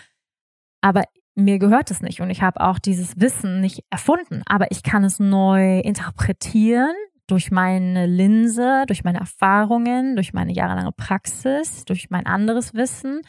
[0.81, 4.83] aber mir gehört es nicht und ich habe auch dieses Wissen nicht erfunden, aber ich
[4.83, 6.95] kann es neu interpretieren
[7.27, 13.21] durch meine Linse, durch meine Erfahrungen, durch meine jahrelange Praxis, durch mein anderes Wissen,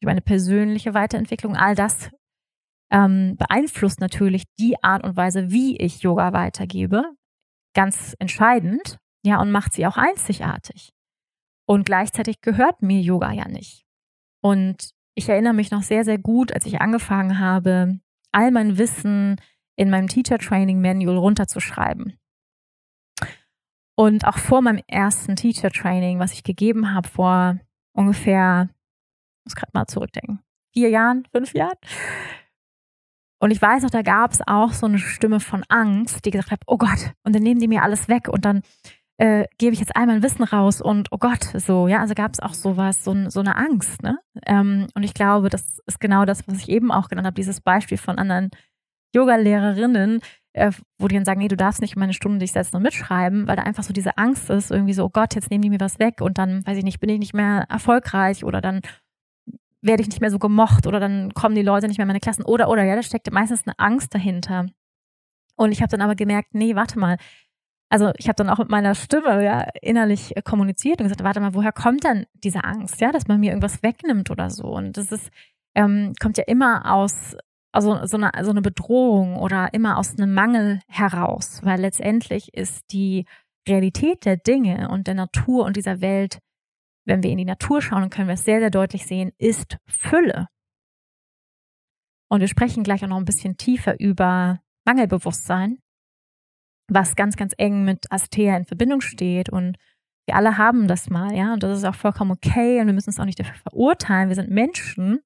[0.00, 1.54] durch meine persönliche Weiterentwicklung.
[1.54, 2.10] All das
[2.90, 7.04] ähm, beeinflusst natürlich die Art und Weise, wie ich Yoga weitergebe,
[7.74, 10.94] ganz entscheidend, ja, und macht sie auch einzigartig.
[11.66, 13.84] Und gleichzeitig gehört mir Yoga ja nicht.
[14.40, 17.98] Und ich erinnere mich noch sehr, sehr gut, als ich angefangen habe,
[18.30, 19.40] all mein Wissen
[19.74, 22.16] in meinem Teacher Training Manual runterzuschreiben.
[23.96, 27.58] Und auch vor meinem ersten Teacher Training, was ich gegeben habe vor
[27.94, 28.68] ungefähr,
[29.40, 30.38] ich muss gerade mal zurückdenken,
[30.72, 31.78] vier Jahren, fünf Jahren.
[33.40, 36.52] Und ich weiß noch, da gab es auch so eine Stimme von Angst, die gesagt
[36.52, 38.62] hat, oh Gott, und dann nehmen die mir alles weg und dann
[39.18, 42.32] äh, gebe ich jetzt all mein Wissen raus und oh Gott, so, ja, also gab
[42.34, 44.18] es auch sowas, so, so eine Angst, ne?
[44.44, 47.60] Ähm, und ich glaube, das ist genau das, was ich eben auch genannt habe, dieses
[47.60, 48.50] Beispiel von anderen
[49.14, 50.20] Yoga-Lehrerinnen,
[50.52, 53.48] äh, wo die dann sagen, nee, du darfst nicht meine Stunde dich selbst noch mitschreiben,
[53.48, 55.80] weil da einfach so diese Angst ist, irgendwie so, oh Gott, jetzt nehmen die mir
[55.80, 58.80] was weg und dann, weiß ich nicht, bin ich nicht mehr erfolgreich oder dann
[59.80, 62.20] werde ich nicht mehr so gemocht oder dann kommen die Leute nicht mehr in meine
[62.20, 64.66] Klassen oder, oder, ja, da steckt meistens eine Angst dahinter.
[65.56, 67.16] Und ich habe dann aber gemerkt, nee, warte mal.
[67.88, 71.54] Also ich habe dann auch mit meiner Stimme ja innerlich kommuniziert und gesagt, warte mal,
[71.54, 74.64] woher kommt denn diese Angst, ja, dass man mir irgendwas wegnimmt oder so?
[74.64, 75.30] Und das ist,
[75.74, 77.36] ähm, kommt ja immer aus
[77.76, 82.90] also so eine, so eine Bedrohung oder immer aus einem Mangel heraus, weil letztendlich ist
[82.90, 83.26] die
[83.68, 86.38] Realität der Dinge und der Natur und dieser Welt,
[87.04, 90.48] wenn wir in die Natur schauen, können wir es sehr, sehr deutlich sehen, ist Fülle.
[92.30, 95.78] Und wir sprechen gleich auch noch ein bisschen tiefer über Mangelbewusstsein,
[96.88, 99.48] was ganz, ganz eng mit Astea in Verbindung steht.
[99.48, 99.76] Und
[100.26, 103.10] wir alle haben das mal, ja, und das ist auch vollkommen okay und wir müssen
[103.10, 104.28] es auch nicht dafür verurteilen.
[104.28, 105.20] Wir sind Menschen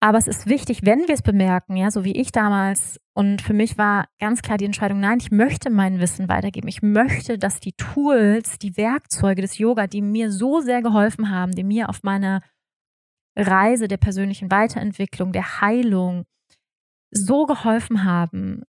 [0.00, 3.00] aber es ist wichtig, wenn wir es bemerken, ja, so wie ich damals.
[3.14, 6.68] Und für mich war ganz klar die Entscheidung, nein, ich möchte mein Wissen weitergeben.
[6.68, 11.52] Ich möchte, dass die Tools, die Werkzeuge des Yoga, die mir so sehr geholfen haben,
[11.52, 12.42] die mir auf meiner
[13.36, 16.26] Reise der persönlichen Weiterentwicklung, der Heilung
[17.10, 18.62] so geholfen haben,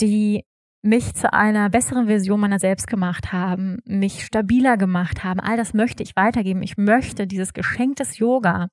[0.00, 0.46] die
[0.86, 5.40] mich zu einer besseren Version meiner selbst gemacht haben, mich stabiler gemacht haben.
[5.40, 6.62] All das möchte ich weitergeben.
[6.62, 8.68] Ich möchte dieses Geschenk des Yoga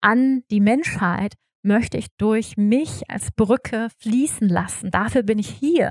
[0.00, 4.90] an die Menschheit möchte ich durch mich als Brücke fließen lassen.
[4.90, 5.90] Dafür bin ich hier.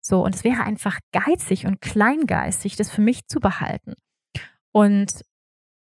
[0.00, 3.94] So, und es wäre einfach geizig und kleingeistig, das für mich zu behalten.
[4.70, 5.24] Und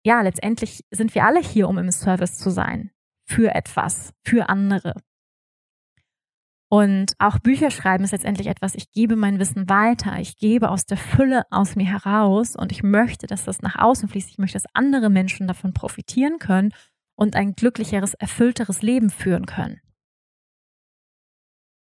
[0.04, 2.90] ja, letztendlich sind wir alle hier, um im Service zu sein.
[3.28, 4.96] Für etwas, für andere.
[6.72, 10.86] Und auch Bücher schreiben ist letztendlich etwas, ich gebe mein Wissen weiter, ich gebe aus
[10.86, 14.30] der Fülle aus mir heraus und ich möchte, dass das nach außen fließt.
[14.30, 16.72] Ich möchte, dass andere Menschen davon profitieren können
[17.16, 19.82] und ein glücklicheres, erfüllteres Leben führen können.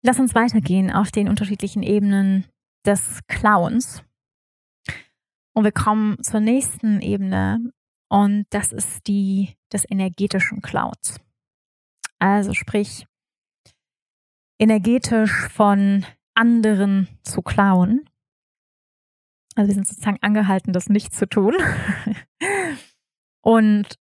[0.04, 2.48] Lass uns weitergehen auf den unterschiedlichen Ebenen
[2.84, 4.04] des Clowns.
[5.54, 7.72] Und wir kommen zur nächsten Ebene
[8.10, 11.20] und das ist die des energetischen Clowns.
[12.18, 13.06] Also sprich,
[14.62, 18.08] energetisch von anderen zu klauen.
[19.56, 21.56] Also wir sind sozusagen angehalten, das nicht zu tun.
[23.42, 23.96] Und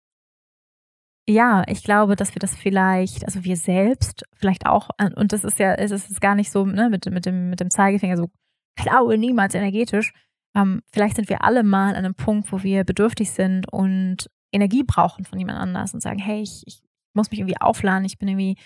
[1.29, 5.59] ja, ich glaube, dass wir das vielleicht, also wir selbst vielleicht auch, und das ist
[5.59, 8.29] ja, es ist gar nicht so ne, mit, mit, dem, mit dem Zeigefinger so,
[8.77, 10.13] klaue niemals energetisch.
[10.55, 14.83] Ähm, vielleicht sind wir alle mal an einem Punkt, wo wir bedürftig sind und Energie
[14.83, 16.81] brauchen von jemand anders und sagen, hey, ich, ich
[17.13, 18.57] muss mich irgendwie aufladen, ich bin irgendwie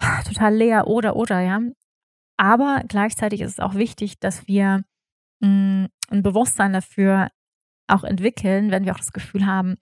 [0.26, 1.60] total leer oder oder, ja.
[2.36, 4.82] Aber gleichzeitig ist es auch wichtig, dass wir
[5.40, 7.28] mh, mm, ein Bewusstsein dafür
[7.88, 9.76] auch entwickeln, wenn wir auch das Gefühl haben,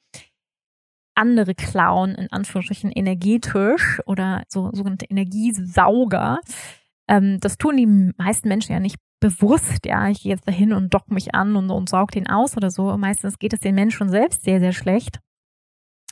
[1.14, 6.38] andere klauen, in Anführungsstrichen energetisch oder so sogenannte Energiesauger.
[7.08, 10.94] Ähm, das tun die meisten Menschen ja nicht bewusst, ja, ich gehe jetzt dahin und
[10.94, 12.96] dock mich an und, und saug den aus oder so.
[12.96, 15.18] Meistens geht es den Menschen selbst sehr, sehr schlecht,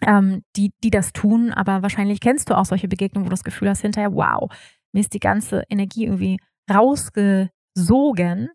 [0.03, 1.53] ähm, die, die das tun.
[1.53, 4.51] Aber wahrscheinlich kennst du auch solche Begegnungen, wo du das Gefühl hast, hinterher, wow,
[4.93, 6.39] mir ist die ganze Energie irgendwie
[6.71, 8.51] rausgesogen.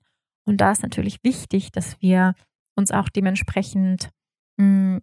[0.46, 2.34] Und da ist natürlich wichtig, dass wir
[2.76, 4.10] uns auch dementsprechend
[4.58, 5.02] mh, mm,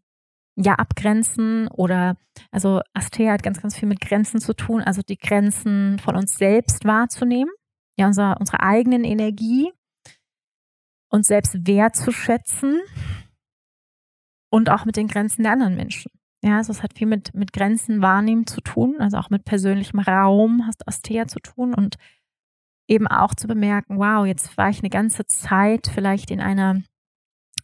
[0.58, 2.16] ja abgrenzen oder
[2.50, 6.36] also Astea hat ganz, ganz viel mit Grenzen zu tun, also die Grenzen von uns
[6.36, 7.52] selbst wahrzunehmen,
[7.96, 9.72] ja, unser, unsere eigenen Energie,
[11.10, 12.80] uns selbst wertzuschätzen
[14.50, 16.10] und auch mit den Grenzen der anderen Menschen.
[16.44, 19.98] Ja, also es hat viel mit, mit Grenzen wahrnehmen zu tun, also auch mit persönlichem
[19.98, 21.96] Raum hast Astea zu tun und
[22.88, 26.82] eben auch zu bemerken, wow, jetzt war ich eine ganze Zeit vielleicht in einer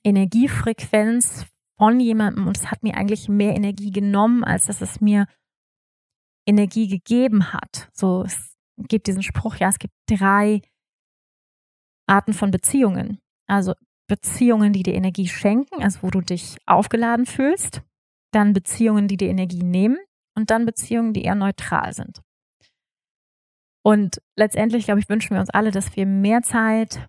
[0.02, 1.46] Energiefrequenz
[1.78, 5.26] von jemandem und es hat mir eigentlich mehr Energie genommen, als dass es mir
[6.46, 7.88] Energie gegeben hat.
[7.92, 10.60] So, es gibt diesen Spruch, ja, es gibt drei
[12.06, 13.18] Arten von Beziehungen.
[13.46, 13.74] Also
[14.06, 17.82] Beziehungen, die dir Energie schenken, also wo du dich aufgeladen fühlst,
[18.34, 19.98] dann Beziehungen, die dir Energie nehmen
[20.36, 22.20] und dann Beziehungen, die eher neutral sind.
[23.82, 27.08] Und letztendlich, glaube ich, wünschen wir uns alle, dass wir mehr Zeit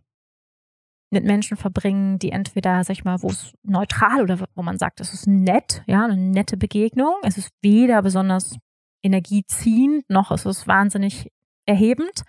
[1.12, 5.00] mit Menschen verbringen, die entweder, sag ich mal, wo es neutral oder wo man sagt,
[5.00, 7.14] es ist nett, ja, eine nette Begegnung.
[7.24, 8.58] Es ist weder besonders
[9.02, 11.32] energieziehend, noch ist es wahnsinnig
[11.66, 12.24] erhebend.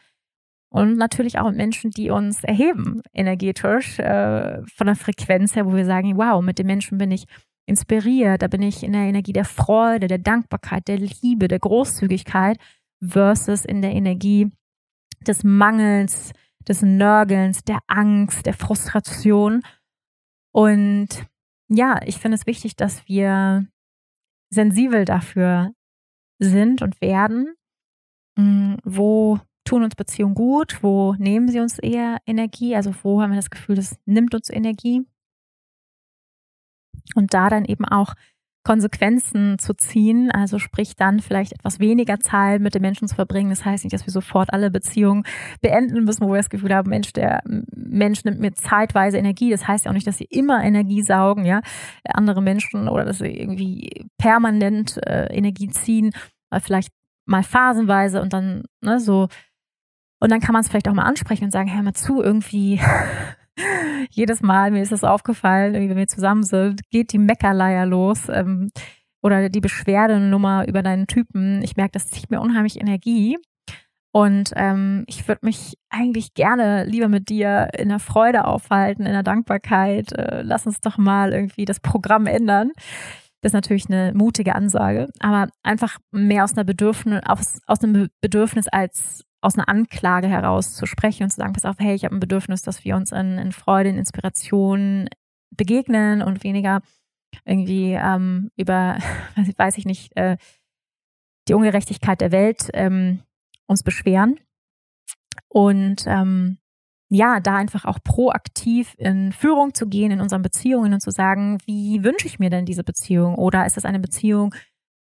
[0.69, 5.75] Und natürlich auch mit Menschen, die uns erheben, energetisch, äh, von der Frequenz her, wo
[5.75, 7.25] wir sagen, wow, mit den Menschen bin ich
[7.67, 12.59] inspiriert, da bin ich in der Energie der Freude, der Dankbarkeit, der Liebe, der Großzügigkeit
[13.03, 14.51] versus in der Energie
[15.27, 16.33] des Mangels,
[16.67, 19.63] des Nörgelns, der Angst, der Frustration.
[20.53, 21.09] Und
[21.69, 23.67] ja, ich finde es wichtig, dass wir
[24.51, 25.73] sensibel dafür
[26.39, 27.55] sind und werden,
[28.39, 33.31] hm, wo tun uns Beziehungen gut, wo nehmen sie uns eher Energie, also wo haben
[33.31, 35.05] wir das Gefühl, das nimmt uns Energie.
[37.15, 38.15] Und da dann eben auch
[38.67, 43.51] Konsequenzen zu ziehen, also sprich dann vielleicht etwas weniger Zeit mit den Menschen zu verbringen.
[43.51, 45.23] Das heißt nicht, dass wir sofort alle Beziehungen
[45.61, 49.51] beenden müssen, wo wir das Gefühl haben, Mensch, der Mensch nimmt mir zeitweise Energie.
[49.51, 51.61] Das heißt ja auch nicht, dass sie immer Energie saugen, ja,
[52.13, 56.11] andere Menschen oder dass sie irgendwie permanent äh, Energie ziehen,
[56.61, 56.91] vielleicht
[57.25, 59.29] mal phasenweise und dann ne, so
[60.19, 62.81] und dann kann man es vielleicht auch mal ansprechen und sagen, hör mal zu, irgendwie
[64.11, 68.29] jedes Mal, mir ist das aufgefallen, wenn wir zusammen sind, geht die Meckerleier los.
[68.29, 68.69] Ähm,
[69.27, 71.61] oder die Beschwerdenummer über deinen Typen.
[71.63, 73.37] Ich merke, das zieht mir unheimlich Energie.
[74.13, 79.13] Und ähm, ich würde mich eigentlich gerne lieber mit dir in der Freude aufhalten, in
[79.13, 80.13] der Dankbarkeit.
[80.13, 82.71] Äh, lass uns doch mal irgendwie das Programm ändern.
[83.43, 88.09] Das ist natürlich eine mutige Ansage, aber einfach mehr aus einer Bedürfnis, aus, aus einem
[88.23, 92.05] Bedürfnis als aus einer Anklage heraus zu sprechen und zu sagen, pass auf, hey, ich
[92.05, 95.09] habe ein Bedürfnis, dass wir uns in, in Freude, in Inspiration
[95.51, 96.81] begegnen und weniger
[97.45, 98.99] irgendwie ähm, über,
[99.57, 100.37] weiß ich nicht, äh,
[101.49, 103.23] die Ungerechtigkeit der Welt ähm,
[103.67, 104.41] uns beschweren.
[105.49, 106.59] Und ähm,
[107.09, 111.59] ja, da einfach auch proaktiv in Führung zu gehen in unseren Beziehungen und zu sagen,
[111.65, 113.37] wie wünsche ich mir denn diese Beziehung?
[113.37, 114.55] Oder ist das eine Beziehung,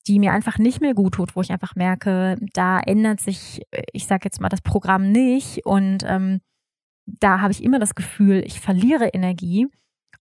[0.07, 4.07] die mir einfach nicht mehr gut tut, wo ich einfach merke, da ändert sich, ich
[4.07, 5.67] sage jetzt mal, das Programm nicht.
[5.67, 6.41] Und ähm,
[7.07, 9.67] da habe ich immer das Gefühl, ich verliere Energie.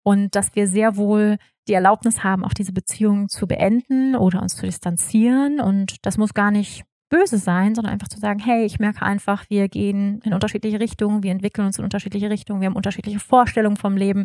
[0.05, 1.37] Und dass wir sehr wohl
[1.69, 5.61] die Erlaubnis haben, auch diese Beziehung zu beenden oder uns zu distanzieren.
[5.61, 9.45] Und das muss gar nicht böse sein, sondern einfach zu sagen, hey, ich merke einfach,
[9.51, 13.77] wir gehen in unterschiedliche Richtungen, wir entwickeln uns in unterschiedliche Richtungen, wir haben unterschiedliche Vorstellungen
[13.77, 14.25] vom Leben.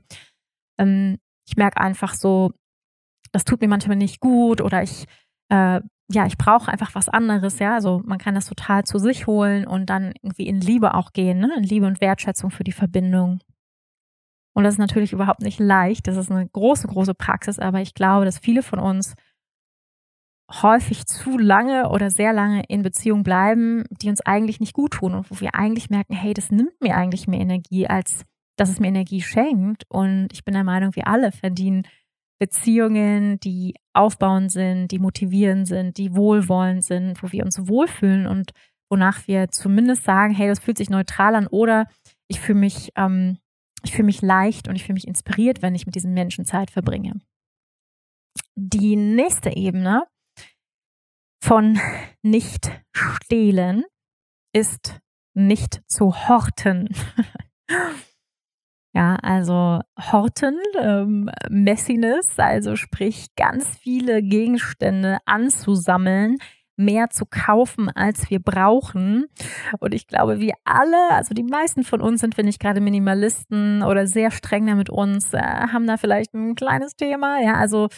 [0.80, 2.54] Ähm, ich merke einfach so,
[3.34, 5.06] das tut mir manchmal nicht gut oder ich
[5.50, 7.76] äh, ja, ich brauche einfach was anderes, ja.
[7.76, 11.40] Also man kann das total zu sich holen und dann irgendwie in Liebe auch gehen,
[11.40, 11.54] ne?
[11.58, 13.40] In Liebe und Wertschätzung für die Verbindung.
[14.54, 16.08] Und das ist natürlich überhaupt nicht leicht.
[16.08, 19.16] Das ist eine große, große Praxis, aber ich glaube, dass viele von uns
[20.50, 25.14] häufig zu lange oder sehr lange in Beziehungen bleiben, die uns eigentlich nicht gut tun
[25.14, 28.24] und wo wir eigentlich merken, hey, das nimmt mir eigentlich mehr Energie, als
[28.56, 29.84] dass es mir Energie schenkt.
[29.90, 31.84] Und ich bin der Meinung, wir alle verdienen
[32.40, 38.52] Beziehungen, die aufbauend sind, die motivierend sind, die wohlwollend sind, wo wir uns wohlfühlen und
[38.90, 41.88] wonach wir zumindest sagen, hey, das fühlt sich neutral an oder
[42.28, 43.40] ich fühle mich, ähm,
[43.84, 46.72] ich fühle mich leicht und ich fühle mich inspiriert, wenn ich mit diesen Menschen Zeit
[46.72, 47.20] verbringe.
[48.56, 50.04] Die nächste Ebene
[51.44, 51.80] von
[52.22, 53.84] nicht stehlen
[54.54, 55.00] ist
[55.34, 56.90] nicht zu horten.
[58.98, 59.82] Ja, also
[60.12, 66.38] Horten, ähm, Messiness, also sprich ganz viele Gegenstände anzusammeln,
[66.78, 69.28] mehr zu kaufen, als wir brauchen.
[69.80, 73.84] Und ich glaube, wir alle, also die meisten von uns sind, wenn nicht gerade Minimalisten
[73.84, 77.40] oder sehr streng da mit uns, äh, haben da vielleicht ein kleines Thema.
[77.40, 77.90] Ja, also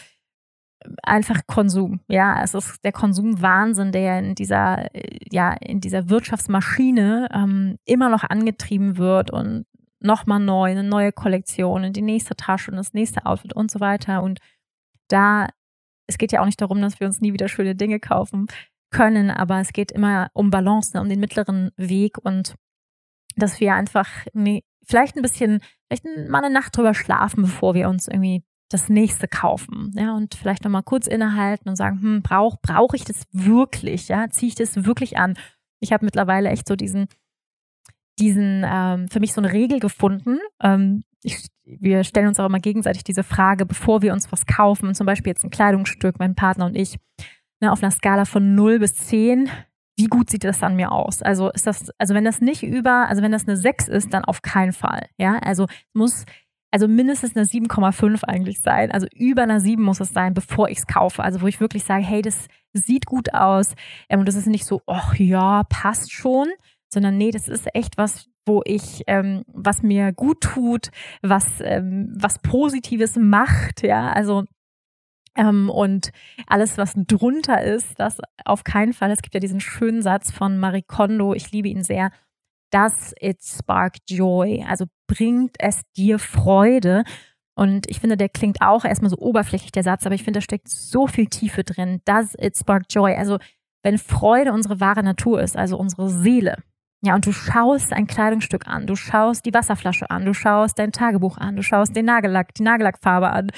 [1.02, 2.00] einfach Konsum.
[2.08, 8.10] Ja, es ist der Konsumwahnsinn, der in dieser, äh, ja, in dieser Wirtschaftsmaschine ähm, immer
[8.10, 9.64] noch angetrieben wird und
[10.00, 13.80] nochmal neu, eine neue Kollektion, in die nächste Tasche und das nächste Outfit und so
[13.80, 14.22] weiter.
[14.22, 14.40] Und
[15.08, 15.48] da,
[16.06, 18.46] es geht ja auch nicht darum, dass wir uns nie wieder schöne Dinge kaufen
[18.90, 22.54] können, aber es geht immer um Balance, ne, um den mittleren Weg und
[23.36, 27.88] dass wir einfach nee, vielleicht ein bisschen, vielleicht mal eine Nacht drüber schlafen, bevor wir
[27.88, 32.58] uns irgendwie das nächste kaufen, ja, und vielleicht nochmal kurz innehalten und sagen, hm, brauche
[32.62, 35.36] brauch ich das wirklich, ja, ziehe ich das wirklich an?
[35.80, 37.08] Ich habe mittlerweile echt so diesen,
[38.18, 40.38] diesen, ähm, für mich so eine Regel gefunden.
[40.62, 44.94] Ähm, ich, wir stellen uns auch immer gegenseitig diese Frage, bevor wir uns was kaufen,
[44.94, 46.98] zum Beispiel jetzt ein Kleidungsstück, mein Partner und ich,
[47.60, 49.50] ne, auf einer Skala von 0 bis 10,
[50.00, 51.22] wie gut sieht das an mir aus?
[51.22, 54.24] Also ist das, also wenn das nicht über, also wenn das eine 6 ist, dann
[54.24, 55.06] auf keinen Fall.
[55.18, 56.24] Ja, also muss,
[56.70, 58.90] also mindestens eine 7,5 eigentlich sein.
[58.90, 61.22] Also über einer 7 muss es sein, bevor ich es kaufe.
[61.22, 63.74] Also wo ich wirklich sage, hey, das sieht gut aus.
[64.08, 66.48] Ähm, und das ist nicht so, ach ja, passt schon,
[66.92, 70.90] sondern nee, das ist echt was, wo ich, ähm, was mir gut tut,
[71.22, 74.44] was, ähm, was Positives macht, ja, also
[75.36, 76.10] ähm, und
[76.46, 79.10] alles, was drunter ist, das auf keinen Fall.
[79.10, 82.10] Es gibt ja diesen schönen Satz von Marie Kondo, ich liebe ihn sehr.
[82.72, 84.64] Does it spark joy?
[84.68, 87.04] Also bringt es dir Freude?
[87.54, 90.42] Und ich finde, der klingt auch erstmal so oberflächlich, der Satz, aber ich finde, da
[90.42, 92.00] steckt so viel Tiefe drin.
[92.04, 93.14] Does it spark joy?
[93.14, 93.38] Also,
[93.82, 96.56] wenn Freude unsere wahre Natur ist, also unsere Seele,
[97.02, 100.92] ja, und du schaust ein Kleidungsstück an, du schaust die Wasserflasche an, du schaust dein
[100.92, 103.50] Tagebuch an, du schaust den Nagellack, die Nagellackfarbe an,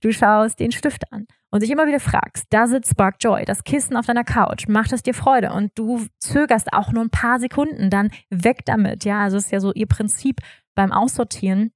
[0.00, 3.44] du schaust den Stift an und dich immer wieder fragst, does it spark joy?
[3.44, 5.52] Das Kissen auf deiner Couch, macht es dir Freude?
[5.52, 9.60] Und du zögerst auch nur ein paar Sekunden, dann weg damit, ja, also ist ja
[9.60, 10.40] so ihr Prinzip
[10.74, 11.72] beim Aussortieren,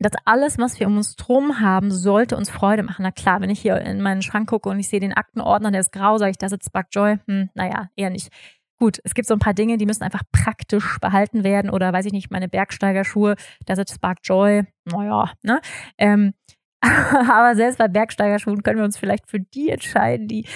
[0.00, 3.02] dass alles, was wir um uns drum haben, sollte uns Freude machen.
[3.02, 5.80] Na klar, wenn ich hier in meinen Schrank gucke und ich sehe den Aktenordner, der
[5.80, 7.18] ist grau, sage ich, das ist Spark Joy.
[7.26, 8.30] Hm, naja, eher nicht.
[8.78, 12.06] Gut, es gibt so ein paar Dinge, die müssen einfach praktisch behalten werden oder weiß
[12.06, 13.34] ich nicht, meine Bergsteigerschuhe,
[13.66, 15.60] da ist Spark Joy, naja, ne?
[15.98, 16.34] Ähm,
[16.80, 20.46] aber selbst bei Bergsteigerschuhen können wir uns vielleicht für die entscheiden, die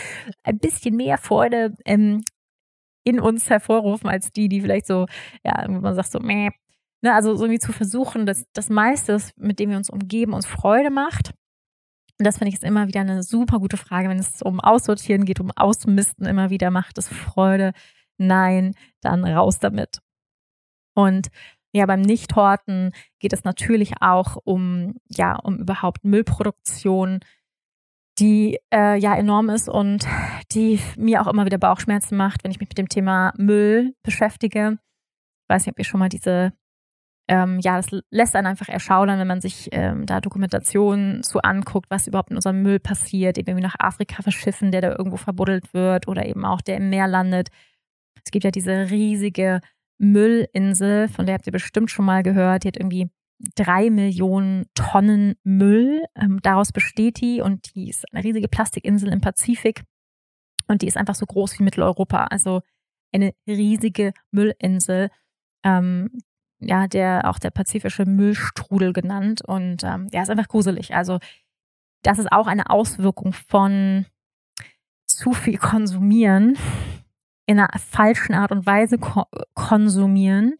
[0.44, 2.22] ein bisschen mehr Freude ähm,
[3.04, 5.06] in uns hervorrufen, als die, die vielleicht so,
[5.44, 6.50] ja, man sagt so, meh.
[7.04, 10.90] Ne, also irgendwie zu versuchen, dass das meiste, mit dem wir uns umgeben, uns Freude
[10.90, 11.32] macht.
[12.20, 15.24] Und das finde ich ist immer wieder eine super gute Frage, wenn es um Aussortieren
[15.24, 17.72] geht, um Ausmisten immer wieder macht es Freude
[18.26, 20.00] nein, dann raus damit.
[20.94, 21.28] Und
[21.74, 27.20] ja, beim Nichthorten geht es natürlich auch um, ja, um überhaupt Müllproduktion,
[28.18, 30.06] die äh, ja enorm ist und
[30.52, 34.78] die mir auch immer wieder Bauchschmerzen macht, wenn ich mich mit dem Thema Müll beschäftige.
[35.44, 36.52] Ich weiß nicht, ob ihr schon mal diese,
[37.26, 41.86] ähm, ja, das lässt einen einfach erschaudern, wenn man sich ähm, da Dokumentationen zu anguckt,
[41.88, 46.06] was überhaupt in unserem Müll passiert, eben nach Afrika verschiffen, der da irgendwo verbuddelt wird
[46.06, 47.48] oder eben auch der im Meer landet.
[48.24, 49.60] Es gibt ja diese riesige
[49.98, 52.64] Müllinsel, von der habt ihr bestimmt schon mal gehört.
[52.64, 53.10] Die hat irgendwie
[53.54, 56.04] drei Millionen Tonnen Müll.
[56.16, 59.82] Ähm, daraus besteht die und die ist eine riesige Plastikinsel im Pazifik.
[60.68, 62.24] Und die ist einfach so groß wie Mitteleuropa.
[62.24, 62.62] Also
[63.12, 65.10] eine riesige Müllinsel.
[65.64, 66.10] Ähm,
[66.58, 69.42] ja, der auch der pazifische Müllstrudel genannt.
[69.44, 70.94] Und ähm, ja, ist einfach gruselig.
[70.94, 71.18] Also,
[72.02, 74.06] das ist auch eine Auswirkung von
[75.06, 76.56] zu viel konsumieren
[77.46, 79.24] in einer falschen Art und Weise ko
[79.54, 80.56] konsumieren,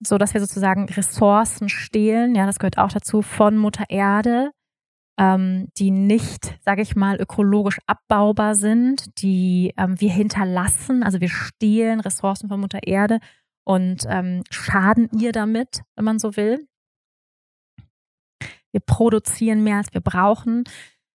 [0.00, 2.34] so dass wir sozusagen Ressourcen stehlen.
[2.34, 4.52] Ja, das gehört auch dazu von Mutter Erde,
[5.18, 11.02] ähm, die nicht, sage ich mal, ökologisch abbaubar sind, die ähm, wir hinterlassen.
[11.02, 13.18] Also wir stehlen Ressourcen von Mutter Erde
[13.64, 16.66] und ähm, schaden ihr damit, wenn man so will.
[18.70, 20.64] Wir produzieren mehr, als wir brauchen.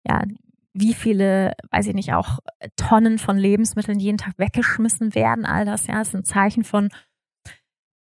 [0.07, 0.22] Ja,
[0.81, 2.39] wie viele, weiß ich nicht, auch
[2.76, 6.89] Tonnen von Lebensmitteln jeden Tag weggeschmissen werden, all das, ja, ist ein Zeichen von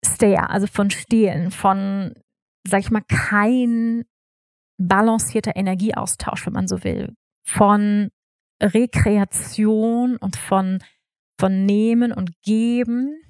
[0.05, 2.13] Stare, also von Stehlen, von,
[2.65, 4.05] sag ich mal, kein
[4.77, 7.13] balancierter Energieaustausch, wenn man so will,
[7.45, 8.09] von
[8.61, 10.79] Rekreation und von,
[11.39, 13.21] von Nehmen und Geben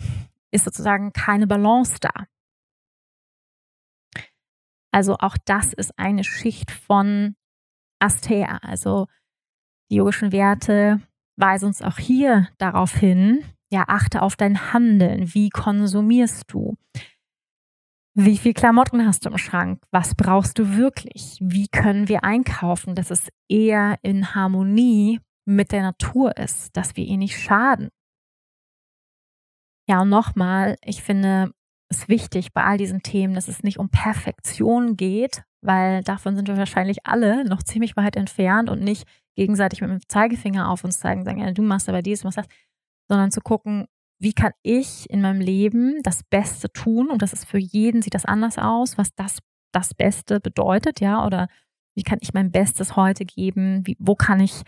[0.52, 2.28] ist sozusagen keine Balance da.
[4.92, 7.36] Also auch das ist eine Schicht von
[8.00, 9.08] Aster, also
[9.94, 11.02] die yogischen Werte
[11.38, 15.34] weisen uns auch hier darauf hin, ja, achte auf dein Handeln.
[15.36, 16.78] Wie konsumierst du?
[18.16, 19.84] Wie viel Klamotten hast du im Schrank?
[19.92, 21.38] Was brauchst du wirklich?
[21.42, 27.06] Wie können wir einkaufen, dass es eher in Harmonie mit der Natur ist, dass wir
[27.06, 27.90] ihr nicht schaden?
[29.88, 31.52] Ja, und nochmal, ich finde
[31.90, 36.48] es wichtig bei all diesen Themen, dass es nicht um Perfektion geht, weil davon sind
[36.48, 41.00] wir wahrscheinlich alle noch ziemlich weit entfernt und nicht gegenseitig mit dem Zeigefinger auf uns
[41.00, 42.48] zeigen, sagen, ja, du machst aber dies, du machst das,
[43.10, 43.88] sondern zu gucken,
[44.20, 47.10] wie kann ich in meinem Leben das Beste tun?
[47.10, 49.40] Und das ist für jeden, sieht das anders aus, was das,
[49.74, 51.48] das Beste bedeutet, ja, oder
[51.96, 53.86] Wie kann ich mein Bestes heute geben?
[53.86, 54.62] Wie, wo kann ich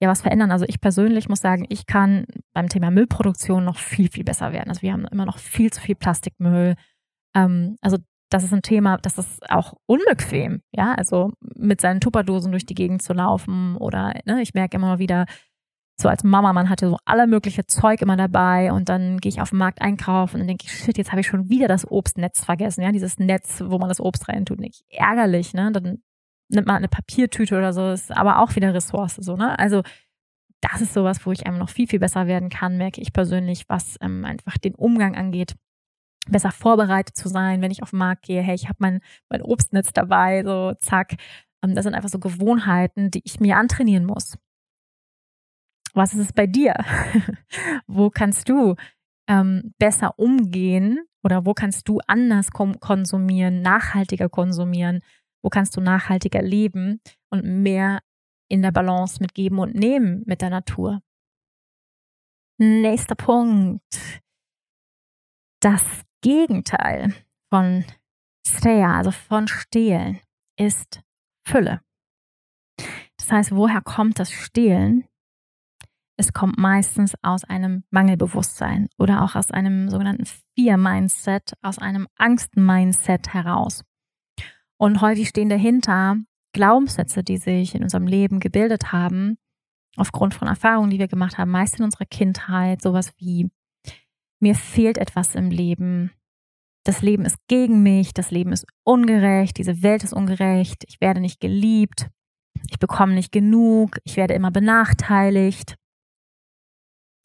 [0.00, 0.50] ja was verändern?
[0.50, 4.68] Also ich persönlich muss sagen, ich kann beim Thema Müllproduktion noch viel, viel besser werden.
[4.70, 6.74] Also wir haben immer noch viel zu viel Plastikmüll.
[7.34, 7.98] Ähm, also
[8.32, 12.74] das ist ein Thema, das ist auch unbequem, ja, also mit seinen Tupperdosen durch die
[12.74, 15.26] Gegend zu laufen oder ne, ich merke immer wieder,
[16.00, 19.40] so als Mama, man hatte so alle mögliche Zeug immer dabei und dann gehe ich
[19.40, 22.44] auf den Markt einkaufen und denke ich, shit, jetzt habe ich schon wieder das Obstnetz
[22.44, 26.02] vergessen, ja, dieses Netz, wo man das Obst reintut, nicht ärgerlich, ne, dann
[26.48, 29.82] nimmt man eine Papiertüte oder so, ist aber auch wieder Ressource, so, ne, also
[30.62, 33.64] das ist sowas, wo ich einfach noch viel, viel besser werden kann, merke ich persönlich,
[33.68, 35.56] was ähm, einfach den Umgang angeht
[36.28, 39.42] besser vorbereitet zu sein, wenn ich auf den Markt gehe, hey, ich habe mein, mein
[39.42, 41.14] Obstnetz dabei, so zack.
[41.62, 44.38] Ähm, das sind einfach so Gewohnheiten, die ich mir antrainieren muss.
[45.94, 46.74] Was ist es bei dir?
[47.86, 48.76] wo kannst du
[49.28, 55.00] ähm, besser umgehen oder wo kannst du anders konsumieren, nachhaltiger konsumieren?
[55.42, 57.00] Wo kannst du nachhaltiger leben
[57.30, 58.00] und mehr
[58.48, 61.02] in der Balance mit Geben und Nehmen mit der Natur?
[62.58, 63.82] Nächster Punkt.
[65.60, 65.82] Das
[66.22, 67.14] Gegenteil
[67.50, 67.84] von
[68.46, 70.20] Steya, also von Stehlen,
[70.58, 71.02] ist
[71.46, 71.80] Fülle.
[73.18, 75.04] Das heißt, woher kommt das Stehlen?
[76.16, 83.34] Es kommt meistens aus einem Mangelbewusstsein oder auch aus einem sogenannten Fear-Mindset, aus einem Angst-Mindset
[83.34, 83.84] heraus.
[84.78, 86.16] Und häufig stehen dahinter
[86.52, 89.38] Glaubenssätze, die sich in unserem Leben gebildet haben,
[89.96, 93.50] aufgrund von Erfahrungen, die wir gemacht haben, meist in unserer Kindheit, sowas wie
[94.42, 96.12] mir fehlt etwas im Leben.
[96.84, 101.20] Das Leben ist gegen mich, das Leben ist ungerecht, diese Welt ist ungerecht, ich werde
[101.20, 102.10] nicht geliebt,
[102.68, 105.76] ich bekomme nicht genug, ich werde immer benachteiligt.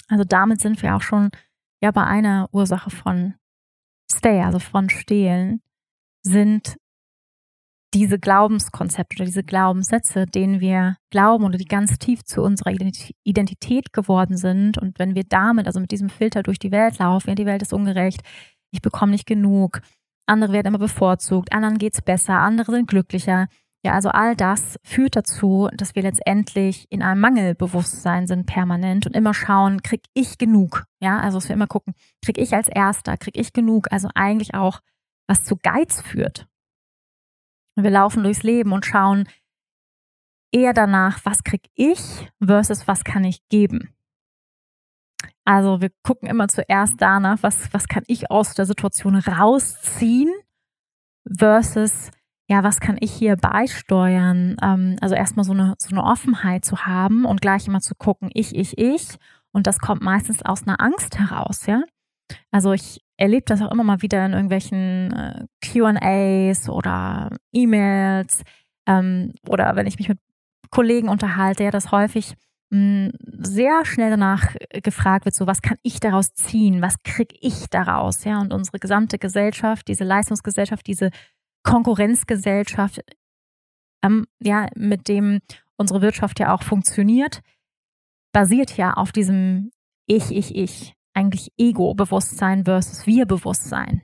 [0.07, 1.31] Also damit sind wir auch schon
[1.81, 3.33] ja bei einer Ursache von
[4.09, 5.61] Stay, also von Stehlen,
[6.23, 6.77] sind
[7.93, 12.71] diese Glaubenskonzepte oder diese Glaubenssätze, denen wir glauben oder die ganz tief zu unserer
[13.23, 14.77] Identität geworden sind.
[14.77, 17.61] Und wenn wir damit, also mit diesem Filter durch die Welt laufen, ja, die Welt
[17.61, 18.21] ist ungerecht,
[18.71, 19.81] ich bekomme nicht genug,
[20.25, 23.47] andere werden immer bevorzugt, anderen geht's besser, andere sind glücklicher.
[23.85, 29.15] Ja, also all das führt dazu, dass wir letztendlich in einem Mangelbewusstsein sind permanent und
[29.15, 30.83] immer schauen, krieg ich genug?
[30.99, 31.93] Ja, also dass wir immer gucken,
[32.25, 33.87] krieg ich als Erster, krieg ich genug?
[33.91, 34.81] Also eigentlich auch,
[35.27, 36.47] was zu Geiz führt.
[37.83, 39.27] Wir laufen durchs Leben und schauen
[40.51, 43.93] eher danach, was krieg ich versus was kann ich geben.
[45.45, 50.33] Also wir gucken immer zuerst danach, was, was kann ich aus der Situation rausziehen
[51.25, 52.11] versus
[52.49, 54.55] ja, was kann ich hier beisteuern?
[54.61, 58.29] Ähm, also erstmal so eine, so eine Offenheit zu haben und gleich immer zu gucken,
[58.33, 59.17] ich, ich, ich.
[59.51, 61.83] Und das kommt meistens aus einer Angst heraus, ja.
[62.51, 68.43] Also ich erlebe das auch immer mal wieder in irgendwelchen äh, QAs oder E-Mails
[68.87, 70.19] ähm, oder wenn ich mich mit
[70.69, 72.35] Kollegen unterhalte, ja, dass häufig
[72.69, 77.35] mh, hm, sehr schnell danach gefragt wird, so was kann ich daraus ziehen, was kriege
[77.41, 81.09] ich daraus, ja, und unsere gesamte Gesellschaft, diese Leistungsgesellschaft, diese
[81.63, 83.01] Konkurrenzgesellschaft,
[84.03, 85.39] ähm, ja, mit dem
[85.77, 87.41] unsere Wirtschaft ja auch funktioniert,
[88.33, 89.71] basiert ja auf diesem
[90.07, 94.03] Ich, ich, ich eigentlich Ego-Bewusstsein versus Wir-Bewusstsein.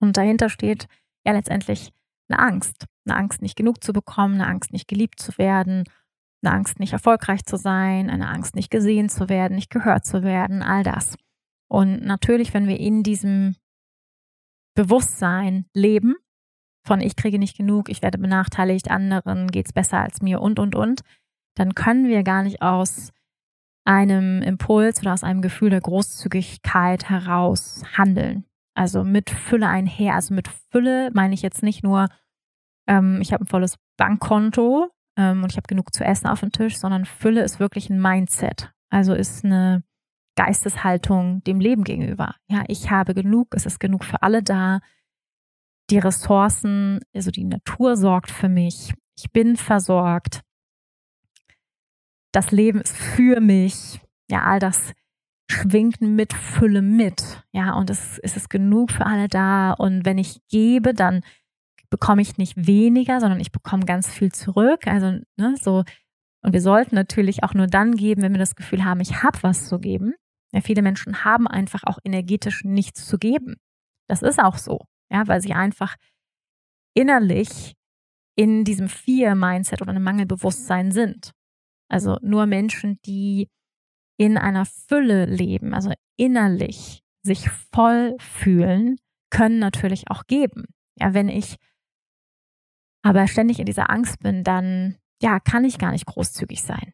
[0.00, 0.86] Und dahinter steht
[1.24, 1.94] ja letztendlich
[2.28, 2.84] eine Angst.
[3.06, 5.84] Eine Angst, nicht genug zu bekommen, eine Angst, nicht geliebt zu werden,
[6.42, 10.22] eine Angst, nicht erfolgreich zu sein, eine Angst, nicht gesehen zu werden, nicht gehört zu
[10.22, 11.16] werden, all das.
[11.68, 13.56] Und natürlich, wenn wir in diesem
[14.74, 16.16] Bewusstsein leben,
[16.84, 20.58] von ich kriege nicht genug, ich werde benachteiligt, anderen geht es besser als mir und,
[20.58, 21.00] und, und,
[21.54, 23.10] dann können wir gar nicht aus
[23.86, 28.44] einem Impuls oder aus einem Gefühl der Großzügigkeit heraus handeln.
[28.74, 30.14] Also mit Fülle einher.
[30.14, 32.08] Also mit Fülle meine ich jetzt nicht nur,
[32.86, 36.52] ähm, ich habe ein volles Bankkonto ähm, und ich habe genug zu essen auf dem
[36.52, 38.72] Tisch, sondern Fülle ist wirklich ein Mindset.
[38.90, 39.82] Also ist eine
[40.36, 42.34] Geisteshaltung dem Leben gegenüber.
[42.48, 44.80] Ja, ich habe genug, es ist genug für alle da.
[45.90, 48.92] Die Ressourcen, also die Natur sorgt für mich.
[49.16, 50.42] Ich bin versorgt
[52.36, 53.98] das Leben ist für mich.
[54.30, 54.92] Ja, all das
[55.50, 57.42] schwingt mit Fülle mit.
[57.52, 59.72] Ja, und es, es ist genug für alle da.
[59.72, 61.22] Und wenn ich gebe, dann
[61.88, 64.86] bekomme ich nicht weniger, sondern ich bekomme ganz viel zurück.
[64.86, 65.84] Also, ne, so.
[66.42, 69.42] Und wir sollten natürlich auch nur dann geben, wenn wir das Gefühl haben, ich habe
[69.42, 70.12] was zu geben.
[70.52, 73.56] Ja, viele Menschen haben einfach auch energetisch nichts zu geben.
[74.08, 74.80] Das ist auch so.
[75.10, 75.96] Ja, weil sie einfach
[76.94, 77.76] innerlich
[78.36, 81.32] in diesem Fear-Mindset oder einem Mangelbewusstsein sind.
[81.88, 83.48] Also nur Menschen, die
[84.18, 88.96] in einer Fülle leben, also innerlich sich voll fühlen,
[89.30, 90.64] können natürlich auch geben.
[90.98, 91.56] Ja, wenn ich
[93.02, 96.92] aber ständig in dieser Angst bin, dann ja, kann ich gar nicht großzügig sein.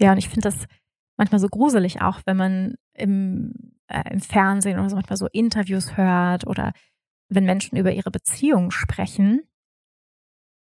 [0.00, 0.66] Ja, und ich finde das
[1.16, 3.52] manchmal so gruselig auch, wenn man im,
[3.88, 6.72] äh, im Fernsehen oder so manchmal so Interviews hört oder
[7.28, 9.42] wenn Menschen über ihre Beziehung sprechen,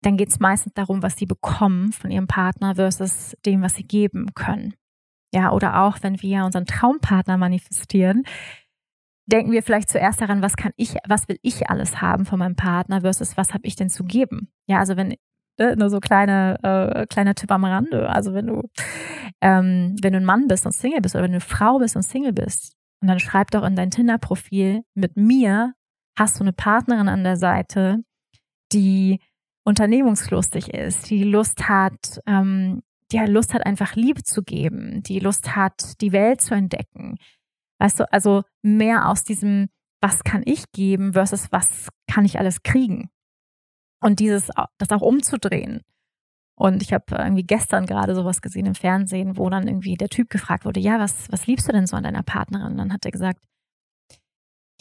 [0.04, 3.84] dann geht es meistens darum, was sie bekommen von ihrem Partner versus dem, was sie
[3.84, 4.74] geben können.
[5.32, 8.24] Ja, oder auch wenn wir unseren Traumpartner manifestieren,
[9.26, 12.56] denken wir vielleicht zuerst daran, was kann ich, was will ich alles haben von meinem
[12.56, 14.48] Partner versus was habe ich denn zu geben.
[14.68, 15.16] Ja, also wenn
[15.58, 18.08] ne, nur so kleine äh, kleiner Tipp am Rande.
[18.10, 18.62] Also wenn du
[19.40, 21.96] ähm, wenn du ein Mann bist und Single bist oder wenn du eine Frau bist
[21.96, 25.72] und Single bist und dann schreib doch in dein Tinder-Profil mit mir
[26.16, 28.04] hast du eine Partnerin an der Seite,
[28.72, 29.20] die
[29.64, 35.56] unternehmungslustig ist, die Lust hat, ähm, die Lust hat, einfach Liebe zu geben, die Lust
[35.56, 37.16] hat, die Welt zu entdecken.
[37.78, 39.68] Weißt du, also mehr aus diesem,
[40.00, 43.10] was kann ich geben versus was kann ich alles kriegen.
[44.00, 45.80] Und dieses, das auch umzudrehen.
[46.56, 50.30] Und ich habe irgendwie gestern gerade sowas gesehen im Fernsehen, wo dann irgendwie der Typ
[50.30, 52.72] gefragt wurde, ja, was, was liebst du denn so an deiner Partnerin?
[52.72, 53.40] Und dann hat er gesagt,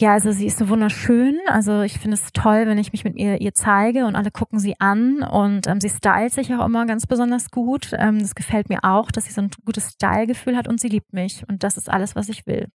[0.00, 1.38] ja, also sie ist so wunderschön.
[1.46, 4.58] Also ich finde es toll, wenn ich mich mit ihr, ihr zeige und alle gucken
[4.58, 7.92] sie an und ähm, sie stylt sich auch immer ganz besonders gut.
[7.96, 11.12] Ähm, das gefällt mir auch, dass sie so ein gutes Stylegefühl hat und sie liebt
[11.12, 12.68] mich und das ist alles, was ich will.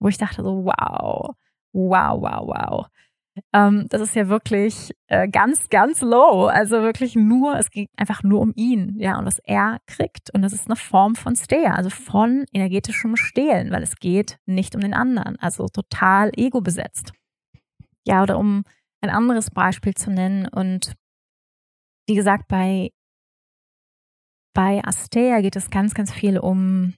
[0.00, 1.36] Wo ich dachte so, wow,
[1.72, 2.86] wow, wow, wow.
[3.52, 6.46] Ähm, das ist ja wirklich äh, ganz, ganz low.
[6.46, 10.30] Also wirklich nur, es geht einfach nur um ihn, ja, und was er kriegt.
[10.34, 14.74] Und das ist eine Form von Steher, also von energetischem Stehlen, weil es geht nicht
[14.74, 15.38] um den anderen.
[15.38, 17.12] Also total ego besetzt.
[18.06, 18.64] Ja, oder um
[19.00, 20.48] ein anderes Beispiel zu nennen.
[20.48, 20.94] Und
[22.06, 22.90] wie gesagt, bei,
[24.54, 26.94] bei Astea geht es ganz, ganz viel um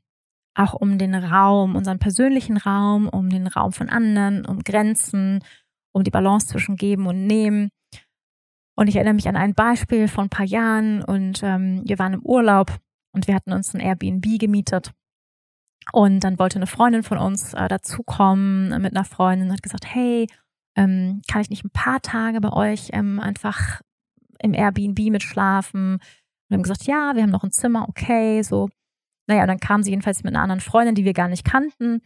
[0.54, 5.40] auch um den Raum, unseren persönlichen Raum, um den Raum von anderen, um Grenzen,
[5.92, 7.70] um die Balance zwischen Geben und Nehmen.
[8.76, 12.14] Und ich erinnere mich an ein Beispiel von ein paar Jahren und ähm, wir waren
[12.14, 12.78] im Urlaub
[13.12, 14.92] und wir hatten uns ein Airbnb gemietet.
[15.92, 19.86] Und dann wollte eine Freundin von uns äh, dazukommen mit einer Freundin und hat gesagt,
[19.86, 20.26] hey,
[20.76, 23.80] ähm, kann ich nicht ein paar Tage bei euch ähm, einfach
[24.38, 25.94] im Airbnb mitschlafen?
[25.94, 26.00] Und
[26.48, 28.68] wir haben gesagt, ja, wir haben noch ein Zimmer, okay, so.
[29.26, 32.00] Naja, und dann kam sie jedenfalls mit einer anderen Freundin, die wir gar nicht kannten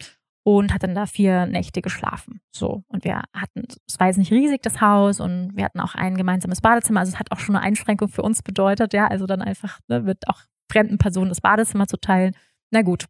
[0.45, 2.41] und hat dann da vier Nächte geschlafen.
[2.55, 2.85] So.
[2.87, 6.17] Und wir hatten, es war jetzt nicht riesig, das Haus, und wir hatten auch ein
[6.17, 7.01] gemeinsames Badezimmer.
[7.01, 9.09] Also es hat auch schon eine Einschränkung für uns bedeutet, ja.
[9.09, 12.37] Also dann einfach ne, mit auch fremden Personen das Badezimmer zu teilen.
[12.71, 13.07] Na gut.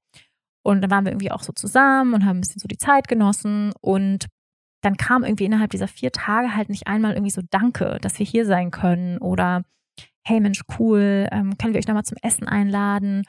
[0.62, 3.08] Und dann waren wir irgendwie auch so zusammen und haben ein bisschen so die Zeit
[3.08, 3.72] genossen.
[3.80, 4.26] Und
[4.82, 8.26] dann kam irgendwie innerhalb dieser vier Tage halt nicht einmal irgendwie so Danke, dass wir
[8.26, 9.64] hier sein können oder
[10.26, 13.24] hey Mensch, cool, ähm, können wir euch nochmal zum Essen einladen?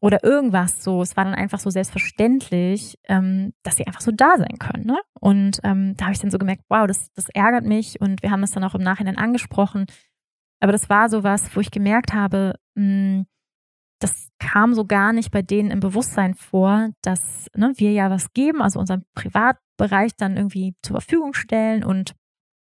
[0.00, 1.02] Oder irgendwas so.
[1.02, 4.86] Es war dann einfach so selbstverständlich, ähm, dass sie einfach so da sein können.
[4.86, 4.98] Ne?
[5.20, 8.30] Und ähm, da habe ich dann so gemerkt, wow, das, das ärgert mich und wir
[8.30, 9.86] haben es dann auch im Nachhinein angesprochen.
[10.60, 13.26] Aber das war so was, wo ich gemerkt habe, mh, hm,
[13.98, 18.32] das kam so gar nicht bei denen im Bewusstsein vor, dass ne, wir ja was
[18.34, 22.14] geben, also unseren Privatbereich dann irgendwie zur Verfügung stellen und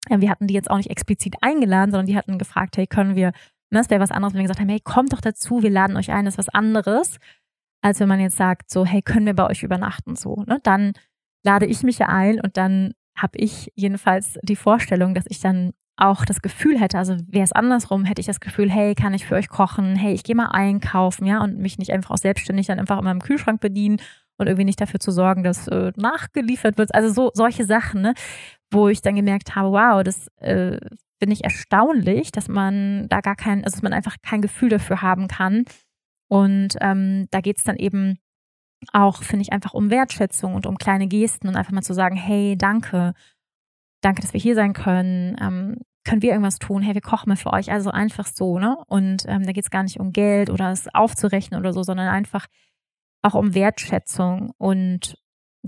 [0.09, 3.17] ja, wir hatten die jetzt auch nicht explizit eingeladen, sondern die hatten gefragt, hey, können
[3.17, 3.33] wir
[3.77, 5.99] Ne, es wäre was anderes, wenn wir gesagt haben, hey, kommt doch dazu, wir laden
[5.99, 7.19] euch ein, das ist was anderes,
[7.83, 10.61] als wenn man jetzt sagt, so, hey, können wir bei euch übernachten, so, ne?
[10.63, 10.95] Dann
[11.45, 15.75] lade ich mich ja ein und dann habe ich jedenfalls die Vorstellung, dass ich dann
[15.99, 19.27] auch das Gefühl hätte, also wäre es andersrum, hätte ich das Gefühl, hey, kann ich
[19.27, 22.67] für euch kochen, hey, ich gehe mal einkaufen, ja, und mich nicht einfach auch selbstständig
[22.67, 24.01] dann einfach in meinem Kühlschrank bedienen
[24.39, 26.95] und irgendwie nicht dafür zu sorgen, dass äh, nachgeliefert wird.
[26.95, 28.15] Also so solche Sachen, ne,
[28.71, 30.79] wo ich dann gemerkt habe, wow, das äh,
[31.19, 35.03] finde ich erstaunlich, dass man da gar kein, also dass man einfach kein Gefühl dafür
[35.03, 35.65] haben kann.
[36.29, 38.19] Und ähm, da geht es dann eben
[38.93, 42.17] auch, finde ich, einfach um Wertschätzung und um kleine Gesten und einfach mal zu sagen,
[42.17, 43.15] hey, danke,
[44.03, 45.37] danke, dass wir hier sein können.
[45.41, 46.83] Ähm, können wir irgendwas tun?
[46.83, 47.73] Hey, wir kochen mal für euch.
[47.73, 48.77] Also einfach so, ne?
[48.87, 52.09] Und ähm, da geht es gar nicht um Geld oder es aufzurechnen oder so, sondern
[52.09, 52.47] einfach
[53.23, 55.17] auch um Wertschätzung und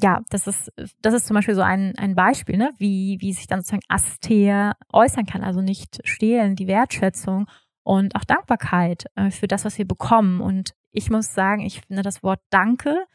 [0.00, 2.72] ja, das ist, das ist zum Beispiel so ein, ein Beispiel, ne?
[2.78, 5.42] wie, wie sich dann sozusagen Aster äußern kann.
[5.42, 7.46] Also nicht stehlen, die Wertschätzung
[7.82, 10.40] und auch Dankbarkeit äh, für das, was wir bekommen.
[10.40, 13.06] Und ich muss sagen, ich finde, das Wort Danke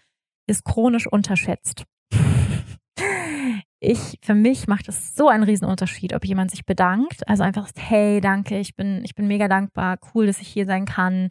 [0.47, 1.85] ist chronisch unterschätzt.
[3.79, 7.69] ich, für mich macht es so einen riesen Unterschied, ob jemand sich bedankt, also einfach
[7.77, 11.29] hey, danke, ich bin, ich bin mega dankbar, cool, dass ich hier sein kann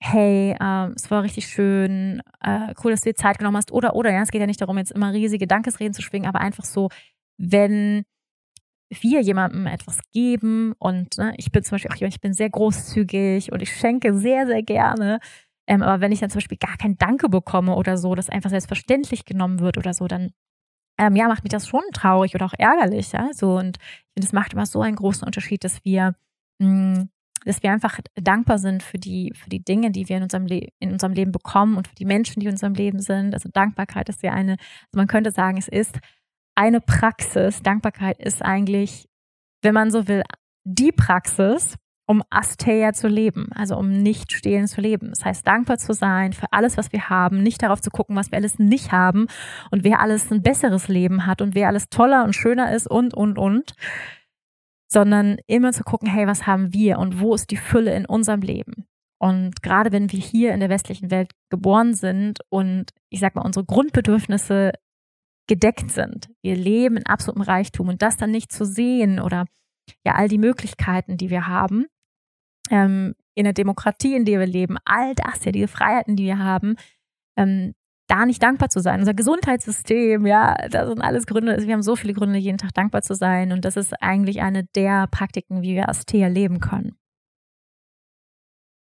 [0.00, 3.72] hey, ähm, es war richtig schön, äh, cool, dass du dir Zeit genommen hast.
[3.72, 6.40] Oder, oder, ja, es geht ja nicht darum, jetzt immer riesige Dankesreden zu schwingen, aber
[6.40, 6.88] einfach so,
[7.38, 8.04] wenn
[8.90, 12.50] wir jemandem etwas geben und ne, ich bin zum Beispiel auch jemand, ich bin sehr
[12.50, 15.18] großzügig und ich schenke sehr, sehr gerne.
[15.66, 18.50] Ähm, aber wenn ich dann zum Beispiel gar kein Danke bekomme oder so, das einfach
[18.50, 20.32] selbstverständlich genommen wird oder so, dann
[20.98, 23.12] ähm, ja, macht mich das schon traurig oder auch ärgerlich.
[23.12, 23.30] Ja?
[23.32, 26.14] So, und ich finde, es macht immer so einen großen Unterschied, dass wir,
[26.58, 27.08] mh, hm,
[27.44, 30.92] dass wir einfach dankbar sind für die, für die Dinge, die wir in unserem, in
[30.92, 33.34] unserem Leben bekommen und für die Menschen, die in unserem Leben sind.
[33.34, 35.98] Also Dankbarkeit ist ja eine, also man könnte sagen, es ist
[36.54, 37.62] eine Praxis.
[37.62, 39.06] Dankbarkeit ist eigentlich,
[39.62, 40.22] wenn man so will,
[40.64, 41.76] die Praxis,
[42.06, 45.08] um Asteia zu leben, also um nicht stehlen zu leben.
[45.08, 48.30] Das heißt, dankbar zu sein für alles, was wir haben, nicht darauf zu gucken, was
[48.30, 49.26] wir alles nicht haben
[49.70, 53.14] und wer alles ein besseres Leben hat und wer alles toller und schöner ist und,
[53.14, 53.74] und, und,
[54.94, 58.40] sondern immer zu gucken, hey, was haben wir und wo ist die Fülle in unserem
[58.40, 58.86] Leben?
[59.20, 63.44] Und gerade wenn wir hier in der westlichen Welt geboren sind und ich sag mal,
[63.44, 64.72] unsere Grundbedürfnisse
[65.48, 69.46] gedeckt sind, wir leben in absolutem Reichtum und das dann nicht zu sehen oder
[70.06, 71.86] ja all die Möglichkeiten, die wir haben,
[72.70, 76.38] ähm, in der Demokratie, in der wir leben, all das, ja, diese Freiheiten, die wir
[76.38, 76.76] haben,
[77.36, 77.74] ähm,
[78.14, 79.00] da nicht dankbar zu sein.
[79.00, 81.56] Unser Gesundheitssystem, ja, das sind alles Gründe.
[81.66, 83.52] Wir haben so viele Gründe, jeden Tag dankbar zu sein.
[83.52, 86.96] Und das ist eigentlich eine der Praktiken, wie wir Astea leben können.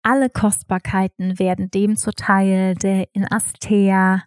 [0.03, 4.24] Alle Kostbarkeiten werden dem zuteil, der in Astea,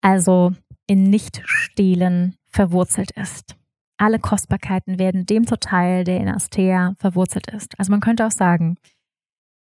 [0.00, 0.52] also
[0.86, 3.56] in Nicht-Stehlen, verwurzelt ist
[4.02, 7.78] alle Kostbarkeiten werden dem zuteil, der in Astea verwurzelt ist.
[7.78, 8.76] Also man könnte auch sagen,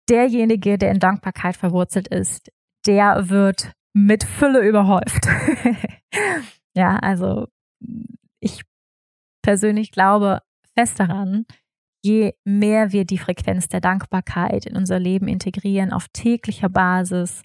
[0.09, 2.49] derjenige, der in Dankbarkeit verwurzelt ist,
[2.87, 5.27] der wird mit Fülle überhäuft.
[6.75, 7.47] ja, also
[8.39, 8.63] ich
[9.41, 10.41] persönlich glaube
[10.75, 11.45] fest daran,
[12.03, 17.43] je mehr wir die Frequenz der Dankbarkeit in unser Leben integrieren auf täglicher Basis,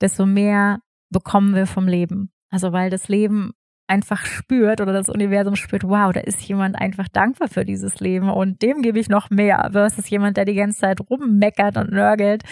[0.00, 0.80] desto mehr
[1.10, 2.30] bekommen wir vom Leben.
[2.50, 3.52] Also weil das Leben
[3.86, 8.30] einfach spürt oder das Universum spürt, wow, da ist jemand einfach dankbar für dieses Leben
[8.30, 12.42] und dem gebe ich noch mehr, versus jemand, der die ganze Zeit rummeckert und nörgelt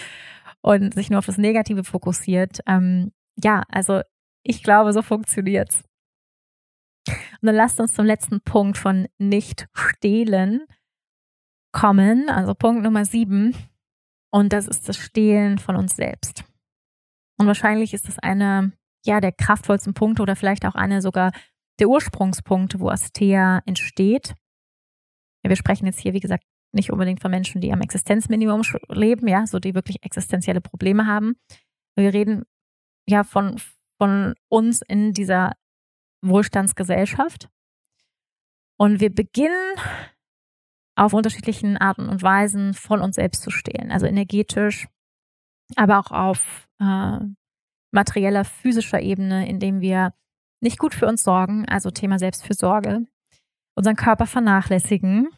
[0.61, 2.59] und sich nur auf das Negative fokussiert.
[2.67, 3.11] Ähm,
[3.41, 4.01] ja, also
[4.43, 5.83] ich glaube, so funktioniert's.
[7.07, 10.65] Und dann lasst uns zum letzten Punkt von nicht stehlen
[11.73, 13.55] kommen, also Punkt Nummer sieben.
[14.31, 16.43] Und das ist das Stehlen von uns selbst.
[17.37, 18.71] Und wahrscheinlich ist das eine
[19.05, 21.31] ja, der kraftvollsten Punkte oder vielleicht auch eine sogar
[21.79, 24.33] der Ursprungspunkte, wo Astea entsteht.
[25.43, 29.27] Ja, wir sprechen jetzt hier, wie gesagt, nicht unbedingt von Menschen, die am Existenzminimum leben,
[29.27, 31.35] ja, so die wirklich existenzielle Probleme haben.
[31.95, 32.43] Wir reden
[33.07, 33.59] ja von,
[33.97, 35.53] von uns in dieser
[36.21, 37.49] Wohlstandsgesellschaft.
[38.77, 39.75] Und wir beginnen
[40.95, 43.91] auf unterschiedlichen Arten und Weisen von uns selbst zu stehlen.
[43.91, 44.87] Also energetisch,
[45.75, 47.19] aber auch auf äh,
[47.91, 50.13] materieller, physischer Ebene, indem wir
[50.61, 53.05] nicht gut für uns sorgen, also Thema Selbstfürsorge,
[53.75, 55.29] unseren Körper vernachlässigen,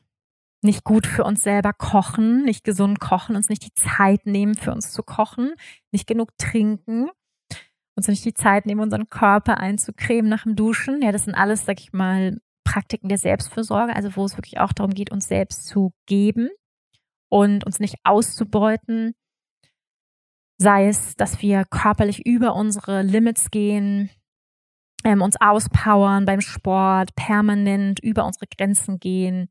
[0.61, 4.71] nicht gut für uns selber kochen, nicht gesund kochen, uns nicht die Zeit nehmen, für
[4.71, 5.53] uns zu kochen,
[5.91, 7.09] nicht genug trinken,
[7.95, 11.01] uns nicht die Zeit nehmen, unseren Körper einzucremen nach dem Duschen.
[11.01, 14.73] Ja, das sind alles, sag ich mal, Praktiken der Selbstfürsorge, also wo es wirklich auch
[14.73, 16.49] darum geht, uns selbst zu geben
[17.29, 19.13] und uns nicht auszubeuten,
[20.57, 24.09] Sei es, dass wir körperlich über unsere Limits gehen,
[25.03, 29.49] ähm, uns auspowern beim Sport, permanent über unsere Grenzen gehen.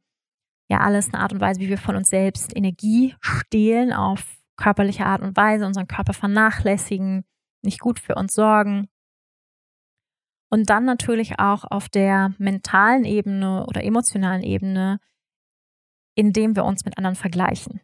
[0.71, 4.25] Ja, alles eine Art und Weise, wie wir von uns selbst Energie stehlen auf
[4.57, 7.25] körperliche Art und Weise, unseren Körper vernachlässigen,
[7.65, 8.89] nicht gut für uns sorgen.
[10.51, 15.01] Und dann natürlich auch auf der mentalen Ebene oder emotionalen Ebene,
[16.15, 17.81] indem wir uns mit anderen vergleichen.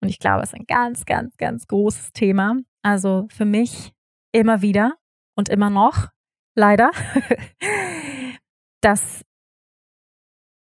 [0.00, 2.56] Und ich glaube, es ist ein ganz, ganz, ganz großes Thema.
[2.82, 3.92] Also für mich
[4.32, 4.96] immer wieder
[5.34, 6.08] und immer noch,
[6.54, 6.90] leider,
[8.82, 9.24] dass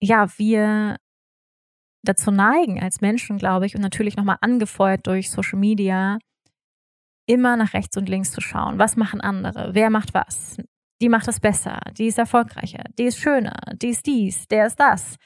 [0.01, 0.97] ja, wir
[2.03, 6.19] dazu neigen als Menschen, glaube ich, und natürlich nochmal angefeuert durch Social Media,
[7.25, 8.79] immer nach rechts und links zu schauen.
[8.79, 9.73] Was machen andere?
[9.73, 10.57] Wer macht was?
[11.01, 14.79] Die macht das besser, die ist erfolgreicher, die ist schöner, die ist dies, der ist
[14.79, 15.17] das.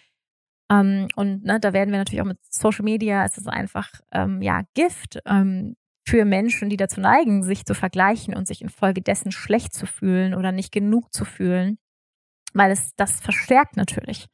[0.72, 4.42] Ähm, und ne, da werden wir natürlich auch mit Social Media, es ist einfach ähm,
[4.42, 5.76] ja Gift ähm,
[6.08, 10.52] für Menschen, die dazu neigen, sich zu vergleichen und sich infolgedessen schlecht zu fühlen oder
[10.52, 11.78] nicht genug zu fühlen,
[12.54, 14.26] weil es das verstärkt natürlich.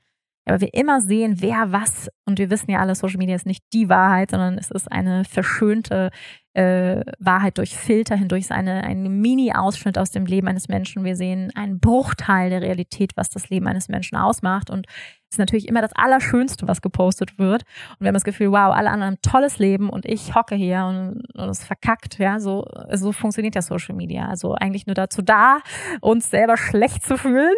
[0.46, 3.64] Aber wir immer sehen, wer was, und wir wissen ja alle, Social Media ist nicht
[3.74, 6.12] die Wahrheit, sondern es ist eine verschönte
[6.56, 11.04] äh, Wahrheit durch Filter hindurch, ist eine, ein Mini-Ausschnitt aus dem Leben eines Menschen.
[11.04, 14.70] Wir sehen einen Bruchteil der Realität, was das Leben eines Menschen ausmacht.
[14.70, 14.88] Und
[15.30, 17.64] ist natürlich immer das Allerschönste, was gepostet wird.
[17.92, 20.56] Und wir haben das Gefühl, wow, alle anderen haben ein tolles Leben und ich hocke
[20.56, 22.18] hier und, und es verkackt.
[22.20, 24.28] Ja, so, so funktioniert ja Social Media.
[24.28, 25.60] Also eigentlich nur dazu da,
[26.00, 27.56] uns selber schlecht zu fühlen,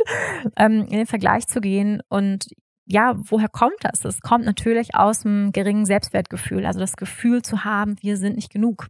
[0.57, 2.01] ähm, in den Vergleich zu gehen.
[2.09, 2.47] Und
[2.87, 4.05] ja, woher kommt das?
[4.05, 6.65] Es kommt natürlich aus dem geringen Selbstwertgefühl.
[6.65, 8.87] Also das Gefühl zu haben, wir sind nicht genug.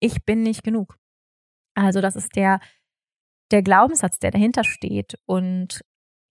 [0.00, 0.96] Ich bin nicht genug.
[1.74, 2.60] Also das ist der
[3.50, 5.18] der Glaubenssatz, der dahinter steht.
[5.26, 5.82] Und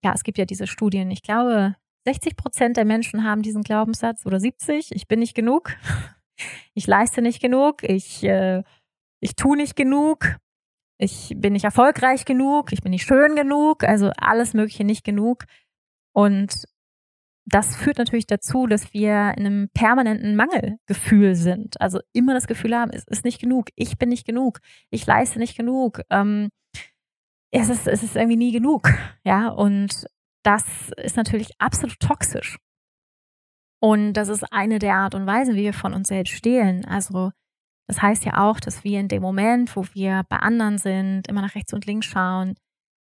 [0.03, 4.25] ja, es gibt ja diese Studien, ich glaube, 60 Prozent der Menschen haben diesen Glaubenssatz
[4.25, 5.75] oder 70, ich bin nicht genug,
[6.73, 8.63] ich leiste nicht genug, ich, äh,
[9.19, 10.37] ich tue nicht genug,
[10.99, 15.45] ich bin nicht erfolgreich genug, ich bin nicht schön genug, also alles Mögliche nicht genug.
[16.13, 16.65] Und
[17.49, 21.79] das führt natürlich dazu, dass wir in einem permanenten Mangelgefühl sind.
[21.79, 25.39] Also immer das Gefühl haben, es ist nicht genug, ich bin nicht genug, ich leiste
[25.39, 26.01] nicht genug.
[26.09, 26.49] Ähm,
[27.51, 28.89] es, ist, es ist irgendwie nie genug.
[29.23, 30.07] Ja, und
[30.43, 32.57] das ist natürlich absolut toxisch.
[33.79, 36.83] Und das ist eine der Art und Weisen, wie wir von uns selbst stehlen.
[36.83, 37.31] Also
[37.87, 41.41] das heißt ja auch, dass wir in dem Moment, wo wir bei anderen sind, immer
[41.41, 42.55] nach rechts und links schauen,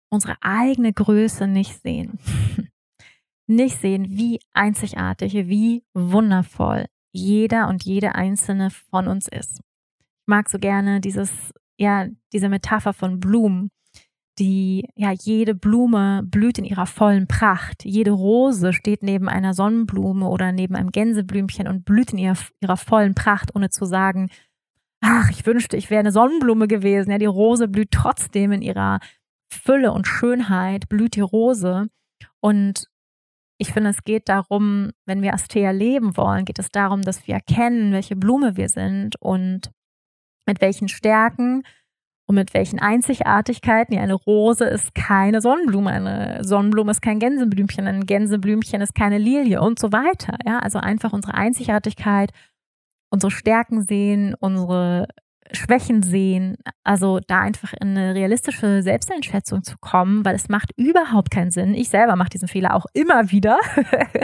[0.08, 2.20] unsere eigene Größe nicht sehen.
[3.46, 9.60] nicht sehen, wie einzigartig, wie wundervoll jeder und jede einzelne von uns ist.
[10.00, 11.30] Ich mag so gerne dieses,
[11.78, 13.70] ja, diese Metapher von Blumen,
[14.38, 17.84] die, ja, jede Blume blüht in ihrer vollen Pracht.
[17.84, 22.76] Jede Rose steht neben einer Sonnenblume oder neben einem Gänseblümchen und blüht in ihrer, ihrer
[22.76, 24.28] vollen Pracht, ohne zu sagen,
[25.00, 27.10] ach, ich wünschte, ich wäre eine Sonnenblume gewesen.
[27.10, 29.00] Ja, die Rose blüht trotzdem in ihrer
[29.48, 31.88] Fülle und Schönheit, blüht die Rose.
[32.40, 32.88] Und
[33.58, 37.34] ich finde, es geht darum, wenn wir Astea leben wollen, geht es darum, dass wir
[37.34, 39.70] erkennen, welche Blume wir sind und
[40.46, 41.62] mit welchen Stärken
[42.26, 43.94] und mit welchen Einzigartigkeiten.
[43.94, 49.18] Ja, eine Rose ist keine Sonnenblume, eine Sonnenblume ist kein Gänseblümchen, ein Gänseblümchen ist keine
[49.18, 50.36] Lilie und so weiter.
[50.44, 52.32] Ja, also einfach unsere Einzigartigkeit,
[53.10, 55.08] unsere Stärken sehen, unsere
[55.52, 61.30] Schwächen sehen, also da einfach in eine realistische Selbsteinschätzung zu kommen, weil es macht überhaupt
[61.30, 61.74] keinen Sinn.
[61.74, 63.58] Ich selber mache diesen Fehler auch immer wieder,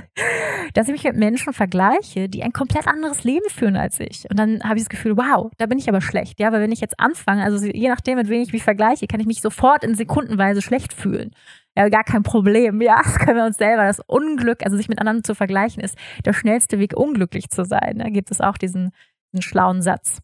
[0.74, 4.28] dass ich mich mit Menschen vergleiche, die ein komplett anderes Leben führen als ich.
[4.30, 6.40] Und dann habe ich das Gefühl, wow, da bin ich aber schlecht.
[6.40, 9.20] Ja, weil wenn ich jetzt anfange, also je nachdem, mit wem ich mich vergleiche, kann
[9.20, 11.30] ich mich sofort in Sekundenweise schlecht fühlen.
[11.76, 12.80] Ja, gar kein Problem.
[12.82, 13.84] Ja, das können wir uns selber.
[13.84, 17.98] Das Unglück, also sich mit anderen zu vergleichen, ist der schnellste Weg, unglücklich zu sein.
[17.98, 18.92] Da gibt es auch diesen,
[19.32, 20.18] diesen schlauen Satz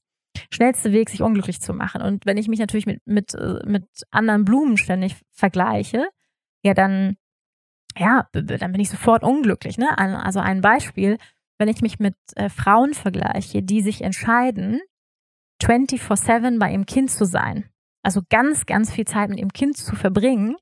[0.50, 2.02] schnellste Weg, sich unglücklich zu machen.
[2.02, 6.08] Und wenn ich mich natürlich mit, mit, äh, mit anderen Blumen ständig vergleiche,
[6.64, 7.16] ja, dann,
[7.96, 9.78] ja, dann bin ich sofort unglücklich.
[9.78, 9.96] Ne?
[9.98, 11.18] Also ein Beispiel,
[11.58, 14.80] wenn ich mich mit äh, Frauen vergleiche, die sich entscheiden,
[15.62, 17.68] 24-7 bei ihrem Kind zu sein,
[18.02, 20.56] also ganz, ganz viel Zeit mit ihrem Kind zu verbringen,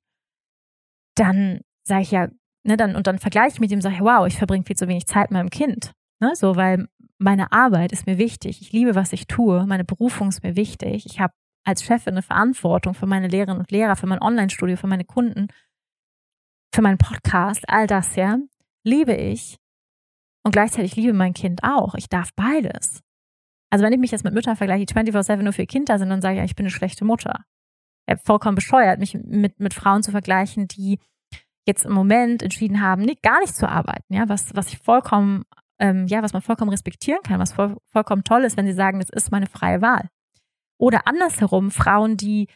[1.14, 2.28] dann sage ich ja,
[2.64, 4.88] ne, dann, und dann vergleiche ich mit dem, sage ich, wow, ich verbringe viel zu
[4.88, 5.92] wenig Zeit mit meinem Kind.
[6.20, 6.88] Ne, so, weil
[7.18, 8.60] meine Arbeit ist mir wichtig.
[8.60, 9.66] Ich liebe, was ich tue.
[9.66, 11.06] Meine Berufung ist mir wichtig.
[11.06, 11.32] Ich habe
[11.64, 15.48] als Chefin eine Verantwortung für meine Lehrerinnen und Lehrer, für mein Online-Studio, für meine Kunden,
[16.74, 18.38] für meinen Podcast, all das, ja,
[18.84, 19.58] liebe ich.
[20.44, 21.94] Und gleichzeitig liebe mein Kind auch.
[21.94, 23.02] Ich darf beides.
[23.70, 25.98] Also wenn ich mich jetzt mit Müttern vergleiche, die 24-7 nur für ihr Kind da
[25.98, 27.44] sind, dann sage ich, ich bin eine schlechte Mutter.
[28.08, 31.00] Ja, vollkommen bescheuert, mich mit, mit Frauen zu vergleichen, die
[31.66, 35.42] jetzt im Moment entschieden haben, nicht, gar nicht zu arbeiten, ja, was, was ich vollkommen
[35.78, 39.00] ähm, ja, was man vollkommen respektieren kann, was voll, vollkommen toll ist, wenn sie sagen,
[39.00, 40.08] das ist meine freie Wahl.
[40.78, 42.48] Oder andersherum, Frauen, die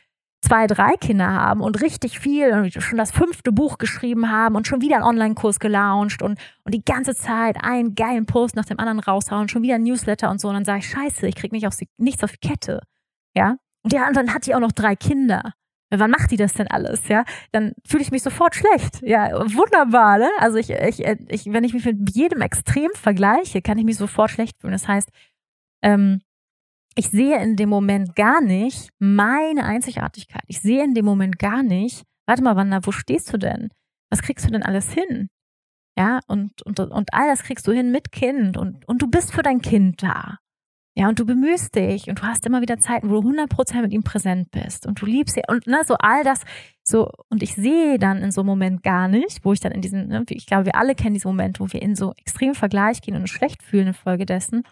[0.42, 4.66] zwei, drei Kinder haben und richtig viel und schon das fünfte Buch geschrieben haben und
[4.66, 8.78] schon wieder einen Online-Kurs gelauncht und, und die ganze Zeit einen geilen Post nach dem
[8.78, 10.48] anderen raushauen, schon wieder ein Newsletter und so.
[10.48, 12.80] Und dann sage ich, scheiße, ich krieg nicht auf, nichts auf die Kette.
[13.34, 13.56] Ja.
[13.82, 15.52] Und ja, und dann hat die auch noch drei Kinder
[15.91, 17.24] wann macht die das denn alles, ja?
[17.53, 19.03] Dann fühle ich mich sofort schlecht.
[19.03, 20.30] Ja, wunderbar, ne?
[20.38, 24.30] Also ich, ich, ich, wenn ich mich mit jedem extrem vergleiche, kann ich mich sofort
[24.30, 24.72] schlecht fühlen.
[24.72, 25.11] Das heißt,
[25.82, 26.20] ähm,
[26.95, 30.43] ich sehe in dem Moment gar nicht meine Einzigartigkeit.
[30.47, 33.70] Ich sehe in dem Moment gar nicht, warte mal, Wanda, wo stehst du denn?
[34.11, 35.28] Was kriegst du denn alles hin?
[35.99, 39.32] Ja, und, und, und all das kriegst du hin mit Kind und, und du bist
[39.32, 40.38] für dein Kind da.
[40.97, 43.93] Ja, und du bemühst dich und du hast immer wieder Zeiten, wo du 100% mit
[43.93, 46.43] ihm präsent bist und du liebst ihn und ne, so all das
[46.82, 49.82] so und ich sehe dann in so einem Moment gar nicht, wo ich dann in
[49.82, 53.03] diesen, ne, ich glaube, wir alle kennen diesen Moment, wo wir in so extrem Vergleich
[53.03, 54.64] gehen und uns schlecht fühlen infolgedessen,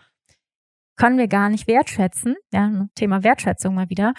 [0.97, 4.13] können wir gar nicht wertschätzen, ja, Thema Wertschätzung mal wieder,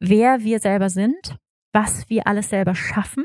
[0.00, 1.38] wer wir selber sind,
[1.72, 3.24] was wir alles selber schaffen.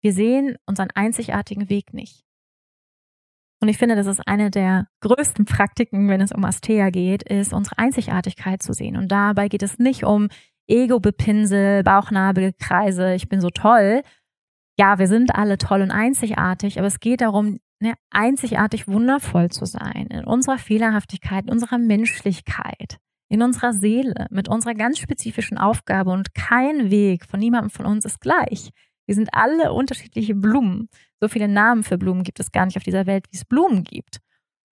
[0.00, 2.24] Wir sehen unseren einzigartigen Weg nicht.
[3.62, 7.52] Und ich finde, das ist eine der größten Praktiken, wenn es um Astea geht, ist
[7.52, 8.96] unsere Einzigartigkeit zu sehen.
[8.96, 10.30] Und dabei geht es nicht um
[10.66, 14.02] Ego-Bepinsel, Bauchnabelkreise, ich bin so toll.
[14.80, 19.64] Ja, wir sind alle toll und einzigartig, aber es geht darum, ne, einzigartig wundervoll zu
[19.64, 22.98] sein, in unserer Fehlerhaftigkeit, in unserer Menschlichkeit,
[23.28, 26.10] in unserer Seele, mit unserer ganz spezifischen Aufgabe.
[26.10, 28.70] Und kein Weg von niemandem von uns ist gleich.
[29.12, 30.88] Wir sind alle unterschiedliche Blumen.
[31.20, 33.84] So viele Namen für Blumen gibt es gar nicht auf dieser Welt, wie es Blumen
[33.84, 34.20] gibt.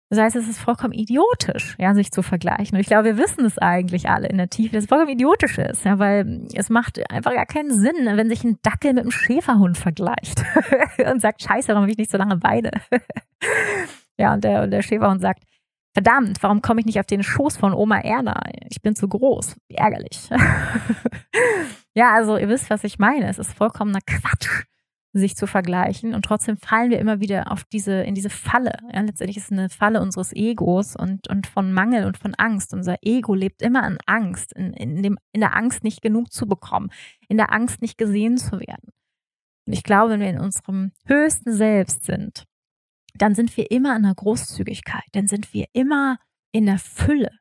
[0.09, 2.75] Das heißt, es ist vollkommen idiotisch, ja, sich zu vergleichen.
[2.75, 5.57] Und ich glaube, wir wissen es eigentlich alle in der Tiefe, dass es vollkommen idiotisch
[5.57, 9.11] ist, ja, weil es macht einfach gar keinen Sinn, wenn sich ein Dackel mit einem
[9.11, 10.43] Schäferhund vergleicht
[11.09, 12.71] und sagt, scheiße, warum habe ich nicht so lange Beine?
[14.17, 15.43] ja, und der, und der Schäferhund sagt,
[15.93, 18.41] verdammt, warum komme ich nicht auf den Schoß von Oma Erna?
[18.69, 19.55] Ich bin zu groß.
[19.69, 20.29] Ärgerlich.
[21.95, 23.27] ja, also ihr wisst, was ich meine.
[23.29, 24.65] Es ist vollkommener Quatsch
[25.13, 26.13] sich zu vergleichen.
[26.13, 28.77] Und trotzdem fallen wir immer wieder auf diese, in diese Falle.
[28.93, 32.73] Ja, letztendlich ist es eine Falle unseres Egos und, und von Mangel und von Angst.
[32.73, 36.47] Unser Ego lebt immer in Angst, in, in, dem, in der Angst, nicht genug zu
[36.47, 36.91] bekommen,
[37.29, 38.89] in der Angst, nicht gesehen zu werden.
[39.65, 42.43] Und ich glaube, wenn wir in unserem höchsten Selbst sind,
[43.15, 46.17] dann sind wir immer in der Großzügigkeit, dann sind wir immer
[46.51, 47.31] in der Fülle,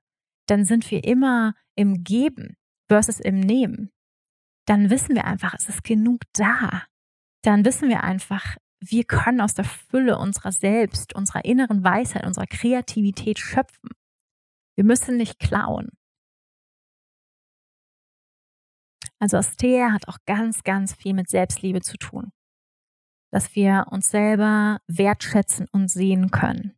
[0.46, 2.56] dann sind wir immer im Geben
[2.88, 3.90] versus im Nehmen.
[4.66, 6.82] Dann wissen wir einfach, es ist genug da
[7.44, 12.46] dann wissen wir einfach, wir können aus der Fülle unserer selbst, unserer inneren Weisheit, unserer
[12.46, 13.90] Kreativität schöpfen.
[14.76, 15.90] Wir müssen nicht klauen.
[19.18, 22.32] Also Astea hat auch ganz, ganz viel mit Selbstliebe zu tun.
[23.30, 26.74] Dass wir uns selber wertschätzen und sehen können.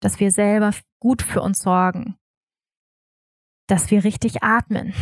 [0.00, 2.16] Dass wir selber gut für uns sorgen.
[3.68, 4.94] Dass wir richtig atmen.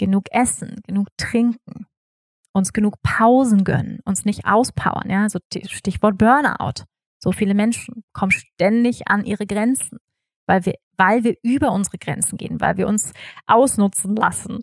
[0.00, 1.86] Genug essen, genug trinken
[2.52, 6.84] uns genug Pausen gönnen, uns nicht auspowern, ja, so Stichwort Burnout.
[7.22, 9.98] So viele Menschen kommen ständig an ihre Grenzen,
[10.46, 13.12] weil wir, weil wir über unsere Grenzen gehen, weil wir uns
[13.46, 14.60] ausnutzen lassen,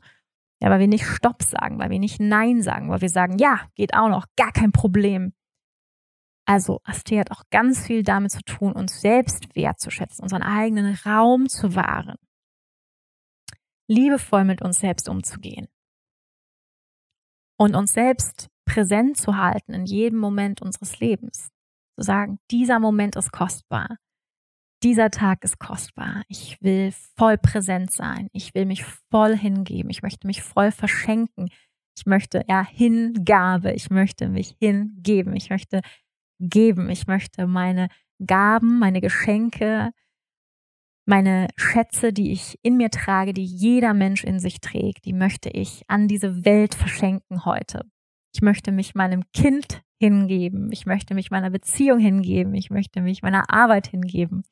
[0.60, 3.62] ja, weil wir nicht Stopp sagen, weil wir nicht Nein sagen, weil wir sagen, ja,
[3.76, 5.34] geht auch noch, gar kein Problem.
[6.46, 11.50] Also, Astea hat auch ganz viel damit zu tun, uns selbst wertzuschätzen, unseren eigenen Raum
[11.50, 12.16] zu wahren,
[13.88, 15.68] liebevoll mit uns selbst umzugehen
[17.58, 21.50] und uns selbst präsent zu halten in jedem Moment unseres Lebens.
[21.98, 23.98] Zu sagen, dieser Moment ist kostbar.
[24.84, 26.22] Dieser Tag ist kostbar.
[26.28, 28.28] Ich will voll präsent sein.
[28.32, 29.90] Ich will mich voll hingeben.
[29.90, 31.50] Ich möchte mich voll verschenken.
[31.98, 33.72] Ich möchte, ja, Hingabe.
[33.72, 35.36] Ich möchte mich hingeben.
[35.36, 35.82] Ich möchte
[36.40, 36.92] geben.
[36.92, 37.88] Ich möchte meine
[38.24, 39.92] Gaben, meine Geschenke,
[41.08, 45.50] meine Schätze, die ich in mir trage, die jeder Mensch in sich trägt, die möchte
[45.50, 47.90] ich an diese Welt verschenken heute.
[48.34, 50.72] Ich möchte mich meinem Kind hingeben.
[50.72, 52.54] Ich möchte mich meiner Beziehung hingeben.
[52.56, 54.44] Ich möchte mich meiner Arbeit hingeben.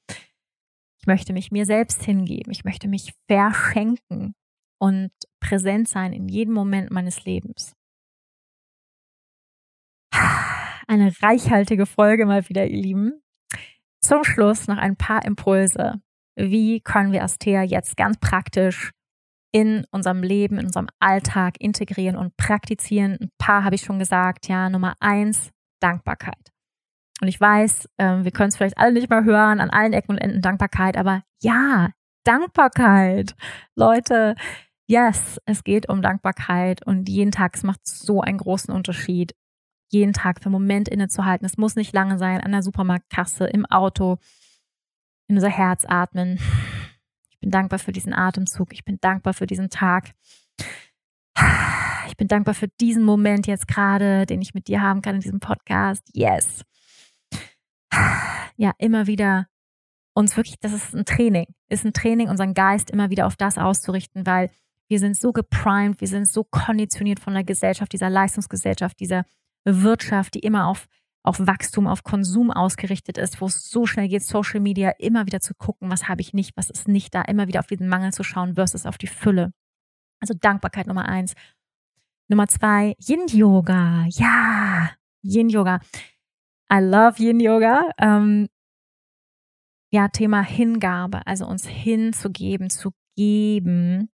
[0.99, 2.51] Ich möchte mich mir selbst hingeben.
[2.51, 4.33] Ich möchte mich verschenken
[4.79, 7.73] und präsent sein in jedem Moment meines Lebens.
[10.87, 13.21] Eine reichhaltige Folge mal wieder, ihr Lieben.
[14.01, 16.01] Zum Schluss noch ein paar Impulse
[16.35, 18.91] wie können wir Astea jetzt ganz praktisch
[19.51, 23.17] in unserem Leben, in unserem Alltag integrieren und praktizieren.
[23.21, 24.49] Ein paar habe ich schon gesagt.
[24.49, 26.51] Ja, Nummer eins, Dankbarkeit.
[27.21, 30.11] Und ich weiß, äh, wir können es vielleicht alle nicht mal hören, an allen Ecken
[30.11, 31.91] und Enden Dankbarkeit, aber ja,
[32.25, 33.35] Dankbarkeit.
[33.75, 34.35] Leute,
[34.87, 39.33] yes, es geht um Dankbarkeit und jeden Tag, es macht so einen großen Unterschied,
[39.89, 41.45] jeden Tag für einen Moment innezuhalten.
[41.45, 44.17] Es muss nicht lange sein, an der Supermarktkasse, im Auto,
[45.27, 46.39] in unser Herz atmen.
[47.29, 48.73] Ich bin dankbar für diesen Atemzug.
[48.73, 50.11] Ich bin dankbar für diesen Tag.
[52.07, 55.21] Ich bin dankbar für diesen Moment jetzt gerade, den ich mit dir haben kann in
[55.21, 56.09] diesem Podcast.
[56.13, 56.63] Yes.
[58.57, 59.47] Ja, immer wieder
[60.13, 63.57] uns wirklich, das ist ein Training, ist ein Training, unseren Geist immer wieder auf das
[63.57, 64.49] auszurichten, weil
[64.87, 69.25] wir sind so geprimed, wir sind so konditioniert von der Gesellschaft, dieser Leistungsgesellschaft, dieser
[69.65, 70.87] Wirtschaft, die immer auf
[71.25, 75.39] auf Wachstum, auf Konsum ausgerichtet ist, wo es so schnell geht, Social Media, immer wieder
[75.39, 78.13] zu gucken, was habe ich nicht, was ist nicht da, immer wieder auf diesen Mangel
[78.13, 79.51] zu schauen versus auf die Fülle.
[80.19, 81.33] Also Dankbarkeit Nummer eins.
[82.27, 84.05] Nummer zwei, Yin Yoga.
[84.09, 84.91] Ja,
[85.21, 85.79] Yin Yoga.
[86.71, 87.89] I love Yin Yoga.
[87.97, 88.47] Ähm,
[89.91, 94.09] ja, Thema Hingabe, also uns hinzugeben, zu geben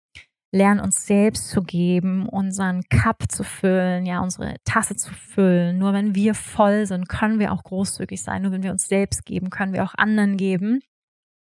[0.52, 5.78] lernen uns selbst zu geben, unseren Cup zu füllen, ja, unsere Tasse zu füllen.
[5.78, 8.42] Nur wenn wir voll sind, können wir auch großzügig sein.
[8.42, 10.80] Nur wenn wir uns selbst geben, können wir auch anderen geben.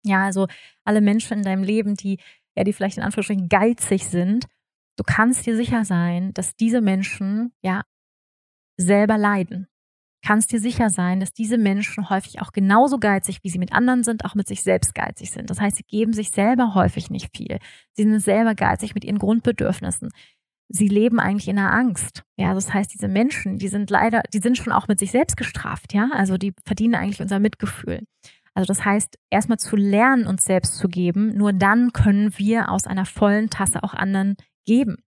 [0.05, 0.47] Ja, also
[0.83, 2.19] alle Menschen in deinem Leben, die,
[2.55, 4.45] ja, die vielleicht in Anführungsstrichen geizig sind,
[4.97, 7.83] du kannst dir sicher sein, dass diese Menschen, ja,
[8.77, 9.67] selber leiden
[10.23, 14.03] kannst dir sicher sein, dass diese Menschen häufig auch genauso geizig, wie sie mit anderen
[14.03, 15.49] sind, auch mit sich selbst geizig sind.
[15.49, 17.59] Das heißt, sie geben sich selber häufig nicht viel.
[17.91, 20.09] Sie sind selber geizig mit ihren Grundbedürfnissen.
[20.69, 22.23] Sie leben eigentlich in der Angst.
[22.37, 25.35] Ja, das heißt, diese Menschen, die sind leider, die sind schon auch mit sich selbst
[25.35, 25.93] gestraft.
[25.93, 28.01] Ja, also die verdienen eigentlich unser Mitgefühl.
[28.53, 31.35] Also das heißt, erstmal zu lernen, uns selbst zu geben.
[31.35, 34.97] Nur dann können wir aus einer vollen Tasse auch anderen geben.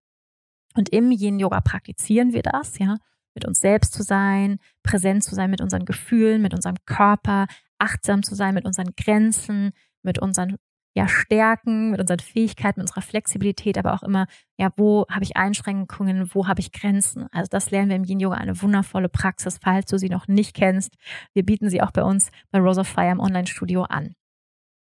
[0.75, 2.97] Und im Yin Yoga praktizieren wir das, ja
[3.37, 7.45] mit uns selbst zu sein, präsent zu sein mit unseren Gefühlen, mit unserem Körper,
[7.77, 10.57] achtsam zu sein mit unseren Grenzen, mit unseren
[10.95, 14.25] ja, Stärken, mit unseren Fähigkeiten, mit unserer Flexibilität, aber auch immer,
[14.57, 17.27] ja, wo habe ich Einschränkungen, wo habe ich Grenzen?
[17.31, 20.55] Also das lernen wir im Yin Yoga, eine wundervolle Praxis, falls du sie noch nicht
[20.55, 20.95] kennst.
[21.33, 24.15] Wir bieten sie auch bei uns bei Rose of Fire im Online-Studio an.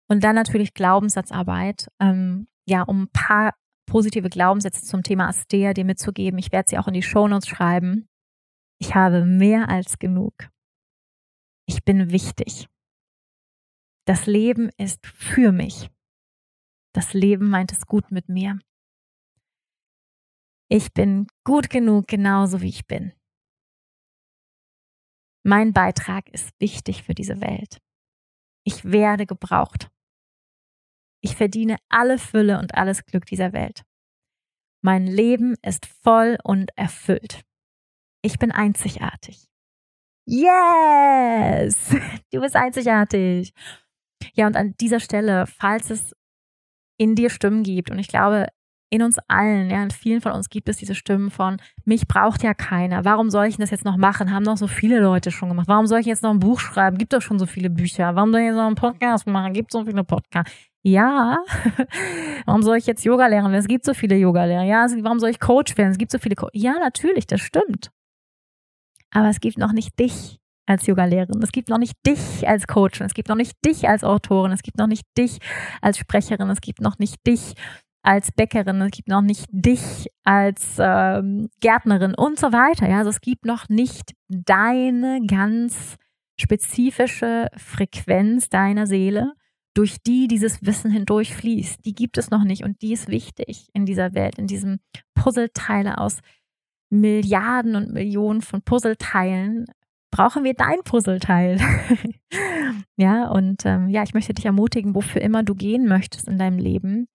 [0.08, 3.54] Und dann natürlich Glaubenssatzarbeit, ähm, ja, um ein paar
[3.88, 6.38] positive Glaubenssätze zum Thema Astea dir mitzugeben.
[6.38, 8.08] Ich werde sie auch in die Shownotes schreiben.
[8.80, 10.34] Ich habe mehr als genug.
[11.68, 12.68] Ich bin wichtig.
[14.06, 15.90] Das Leben ist für mich.
[16.94, 18.60] Das Leben meint es gut mit mir.
[20.70, 23.14] Ich bin gut genug, genauso wie ich bin.
[25.44, 27.82] Mein Beitrag ist wichtig für diese Welt.
[28.66, 29.90] Ich werde gebraucht.
[31.22, 33.84] Ich verdiene alle Fülle und alles Glück dieser Welt.
[34.84, 37.47] Mein Leben ist voll und erfüllt.
[38.22, 39.48] Ich bin einzigartig.
[40.26, 41.96] Yes!
[42.32, 43.54] Du bist einzigartig.
[44.34, 46.14] Ja, und an dieser Stelle, falls es
[47.00, 48.48] in dir Stimmen gibt, und ich glaube,
[48.90, 52.44] in uns allen, ja, in vielen von uns gibt es diese Stimmen von, mich braucht
[52.44, 53.04] ja keiner.
[53.06, 54.34] Warum soll ich das jetzt noch machen?
[54.34, 55.68] Haben doch so viele Leute schon gemacht.
[55.68, 56.98] Warum soll ich jetzt noch ein Buch schreiben?
[56.98, 58.16] Gibt doch schon so viele Bücher.
[58.16, 59.54] Warum soll ich jetzt noch einen Podcast machen?
[59.54, 60.52] Gibt so viele Podcasts.
[60.84, 61.40] Ja,
[62.46, 63.54] warum soll ich jetzt Yoga lernen?
[63.54, 64.64] Es gibt so viele Yoga-Lehrer.
[64.64, 65.92] Ja, warum soll ich Coach werden?
[65.92, 67.92] Es gibt so viele Co Ja, natürlich, das stimmt.
[69.18, 70.38] Aber es gibt noch nicht dich
[70.68, 71.42] als Yogalehrerin.
[71.42, 73.02] Es gibt noch nicht dich als Coach.
[73.02, 74.52] Es gibt noch nicht dich als Autorin.
[74.52, 75.40] Es gibt noch nicht dich
[75.82, 76.52] als Sprecherin.
[76.52, 77.56] Es gibt noch nicht dich
[78.04, 78.80] als Bäckerin.
[78.80, 82.88] Es gibt noch nicht dich als ähm, Gärtnerin und so weiter.
[82.88, 85.96] Ja, also es gibt noch nicht deine ganz
[86.40, 89.34] spezifische Frequenz deiner Seele,
[89.74, 91.84] durch die dieses Wissen hindurch fließt.
[91.86, 94.78] Die gibt es noch nicht und die ist wichtig in dieser Welt, in diesem
[95.16, 96.20] Puzzleteile aus
[96.90, 99.66] Milliarden und Millionen von Puzzleteilen
[100.12, 101.60] brauchen wir dein Puzzleteil.
[102.98, 106.60] ja, und ähm, ja, ich möchte dich ermutigen, wofür immer du gehen möchtest in deinem
[106.60, 107.08] Leben.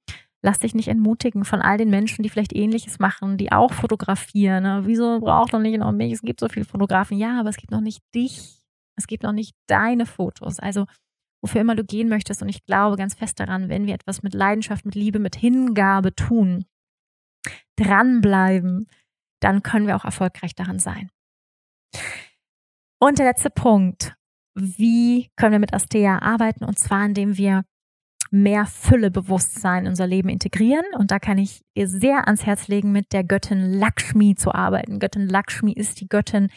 [0.44, 4.64] Lass dich nicht entmutigen von all den Menschen, die vielleicht Ähnliches machen, die auch fotografieren.
[4.64, 4.82] Ne?
[4.84, 6.12] Wieso braucht noch nicht noch mich?
[6.12, 7.16] Es gibt so viele Fotografen.
[7.16, 8.60] Ja, aber es gibt noch nicht dich.
[8.96, 10.58] Es gibt noch nicht deine Fotos.
[10.58, 10.86] Also,
[11.42, 12.42] wofür immer du gehen möchtest.
[12.42, 16.14] Und ich glaube ganz fest daran, wenn wir etwas mit Leidenschaft, mit Liebe, mit Hingabe
[16.14, 16.64] tun,
[17.76, 18.86] dranbleiben,
[19.44, 21.10] dann können wir auch erfolgreich daran sein.
[23.00, 24.14] Und der letzte Punkt.
[24.54, 26.64] Wie können wir mit Astea arbeiten?
[26.64, 27.64] Und zwar, indem wir
[28.30, 30.84] mehr Füllebewusstsein in unser Leben integrieren.
[30.96, 34.98] Und da kann ich dir sehr ans Herz legen, mit der Göttin Lakshmi zu arbeiten.
[34.98, 36.48] Göttin Lakshmi ist die Göttin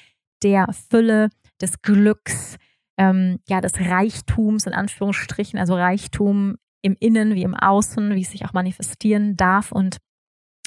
[0.43, 1.29] der Fülle,
[1.61, 2.57] des Glücks,
[2.97, 8.31] ähm, ja, des Reichtums in Anführungsstrichen, also Reichtum im Innen wie im Außen, wie es
[8.31, 9.71] sich auch manifestieren darf.
[9.71, 9.97] Und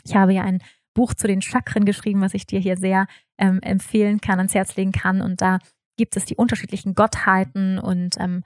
[0.04, 0.62] ich habe ja ein
[0.98, 3.06] Buch zu den Chakren geschrieben, was ich dir hier sehr
[3.38, 5.22] ähm, empfehlen kann, ans Herz legen kann.
[5.22, 5.60] Und da
[5.96, 8.42] gibt es die unterschiedlichen Gottheiten und ähm,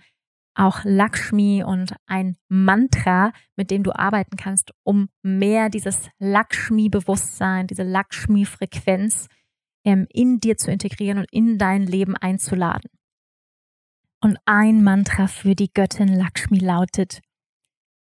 [0.55, 7.85] auch Lakshmi und ein Mantra, mit dem du arbeiten kannst, um mehr dieses Lakshmi-Bewusstsein, diese
[7.85, 9.29] Lakshmi-Frequenz
[9.87, 12.91] ähm, in dir zu integrieren und in dein Leben einzuladen.
[14.21, 17.23] Und ein Mantra für die Göttin Lakshmi lautet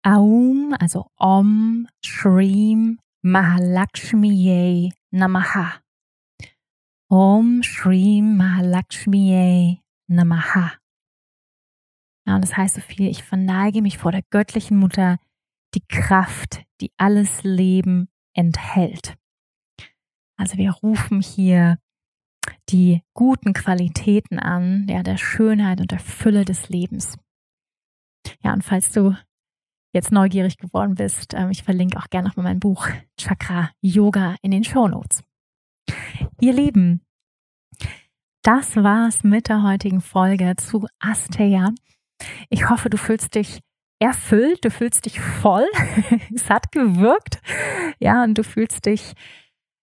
[0.01, 5.81] Aum, also Om, Shrim, Mahalakshmiye Namaha.
[7.09, 9.79] Om Shrim Mahalakshmiye
[10.09, 10.77] Namaha.
[12.25, 15.17] Ja, und das heißt so viel, ich verneige mich vor der göttlichen Mutter,
[15.75, 19.17] die Kraft, die alles Leben enthält.
[20.37, 21.77] Also wir rufen hier
[22.69, 27.17] die guten Qualitäten an, ja, der Schönheit und der Fülle des Lebens.
[28.43, 29.15] Ja, und falls du
[29.91, 32.87] jetzt neugierig geworden bist, ähm, ich verlinke auch gerne nochmal mein Buch
[33.17, 35.23] Chakra Yoga in den Show Notes.
[36.39, 37.01] Ihr Lieben,
[38.43, 41.71] das war's mit der heutigen Folge zu Asteya.
[42.49, 43.59] Ich hoffe, du fühlst dich
[43.99, 45.67] erfüllt, du fühlst dich voll.
[46.33, 47.41] es hat gewirkt.
[47.99, 49.13] Ja, und du fühlst dich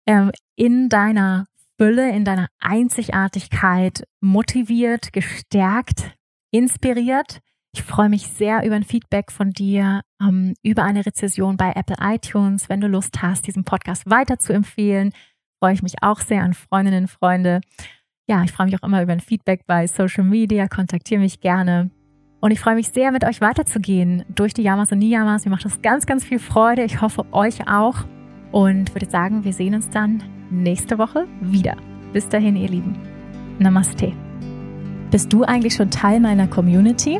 [0.06, 1.48] ähm, in deiner
[1.78, 6.16] Fülle, in deiner Einzigartigkeit motiviert, gestärkt,
[6.52, 7.40] inspiriert
[7.74, 11.96] ich freue mich sehr über ein Feedback von dir, ähm, über eine Rezession bei Apple
[12.00, 12.70] iTunes.
[12.70, 15.12] Wenn du Lust hast, diesen Podcast weiter zu empfehlen,
[15.60, 17.62] freue ich mich auch sehr an Freundinnen und Freunde.
[18.28, 20.68] Ja, ich freue mich auch immer über ein Feedback bei Social Media.
[20.68, 21.90] Kontaktiere mich gerne.
[22.42, 25.46] Und ich freue mich sehr, mit euch weiterzugehen durch die Yamas und Niyamas.
[25.46, 26.84] Mir macht das ganz, ganz viel Freude.
[26.84, 28.06] Ich hoffe, euch auch.
[28.52, 30.22] Und würde sagen, wir sehen uns dann
[30.52, 31.76] nächste Woche wieder.
[32.12, 33.00] Bis dahin, ihr Lieben.
[33.58, 34.14] Namaste.
[35.10, 37.20] Bist du eigentlich schon Teil meiner Community?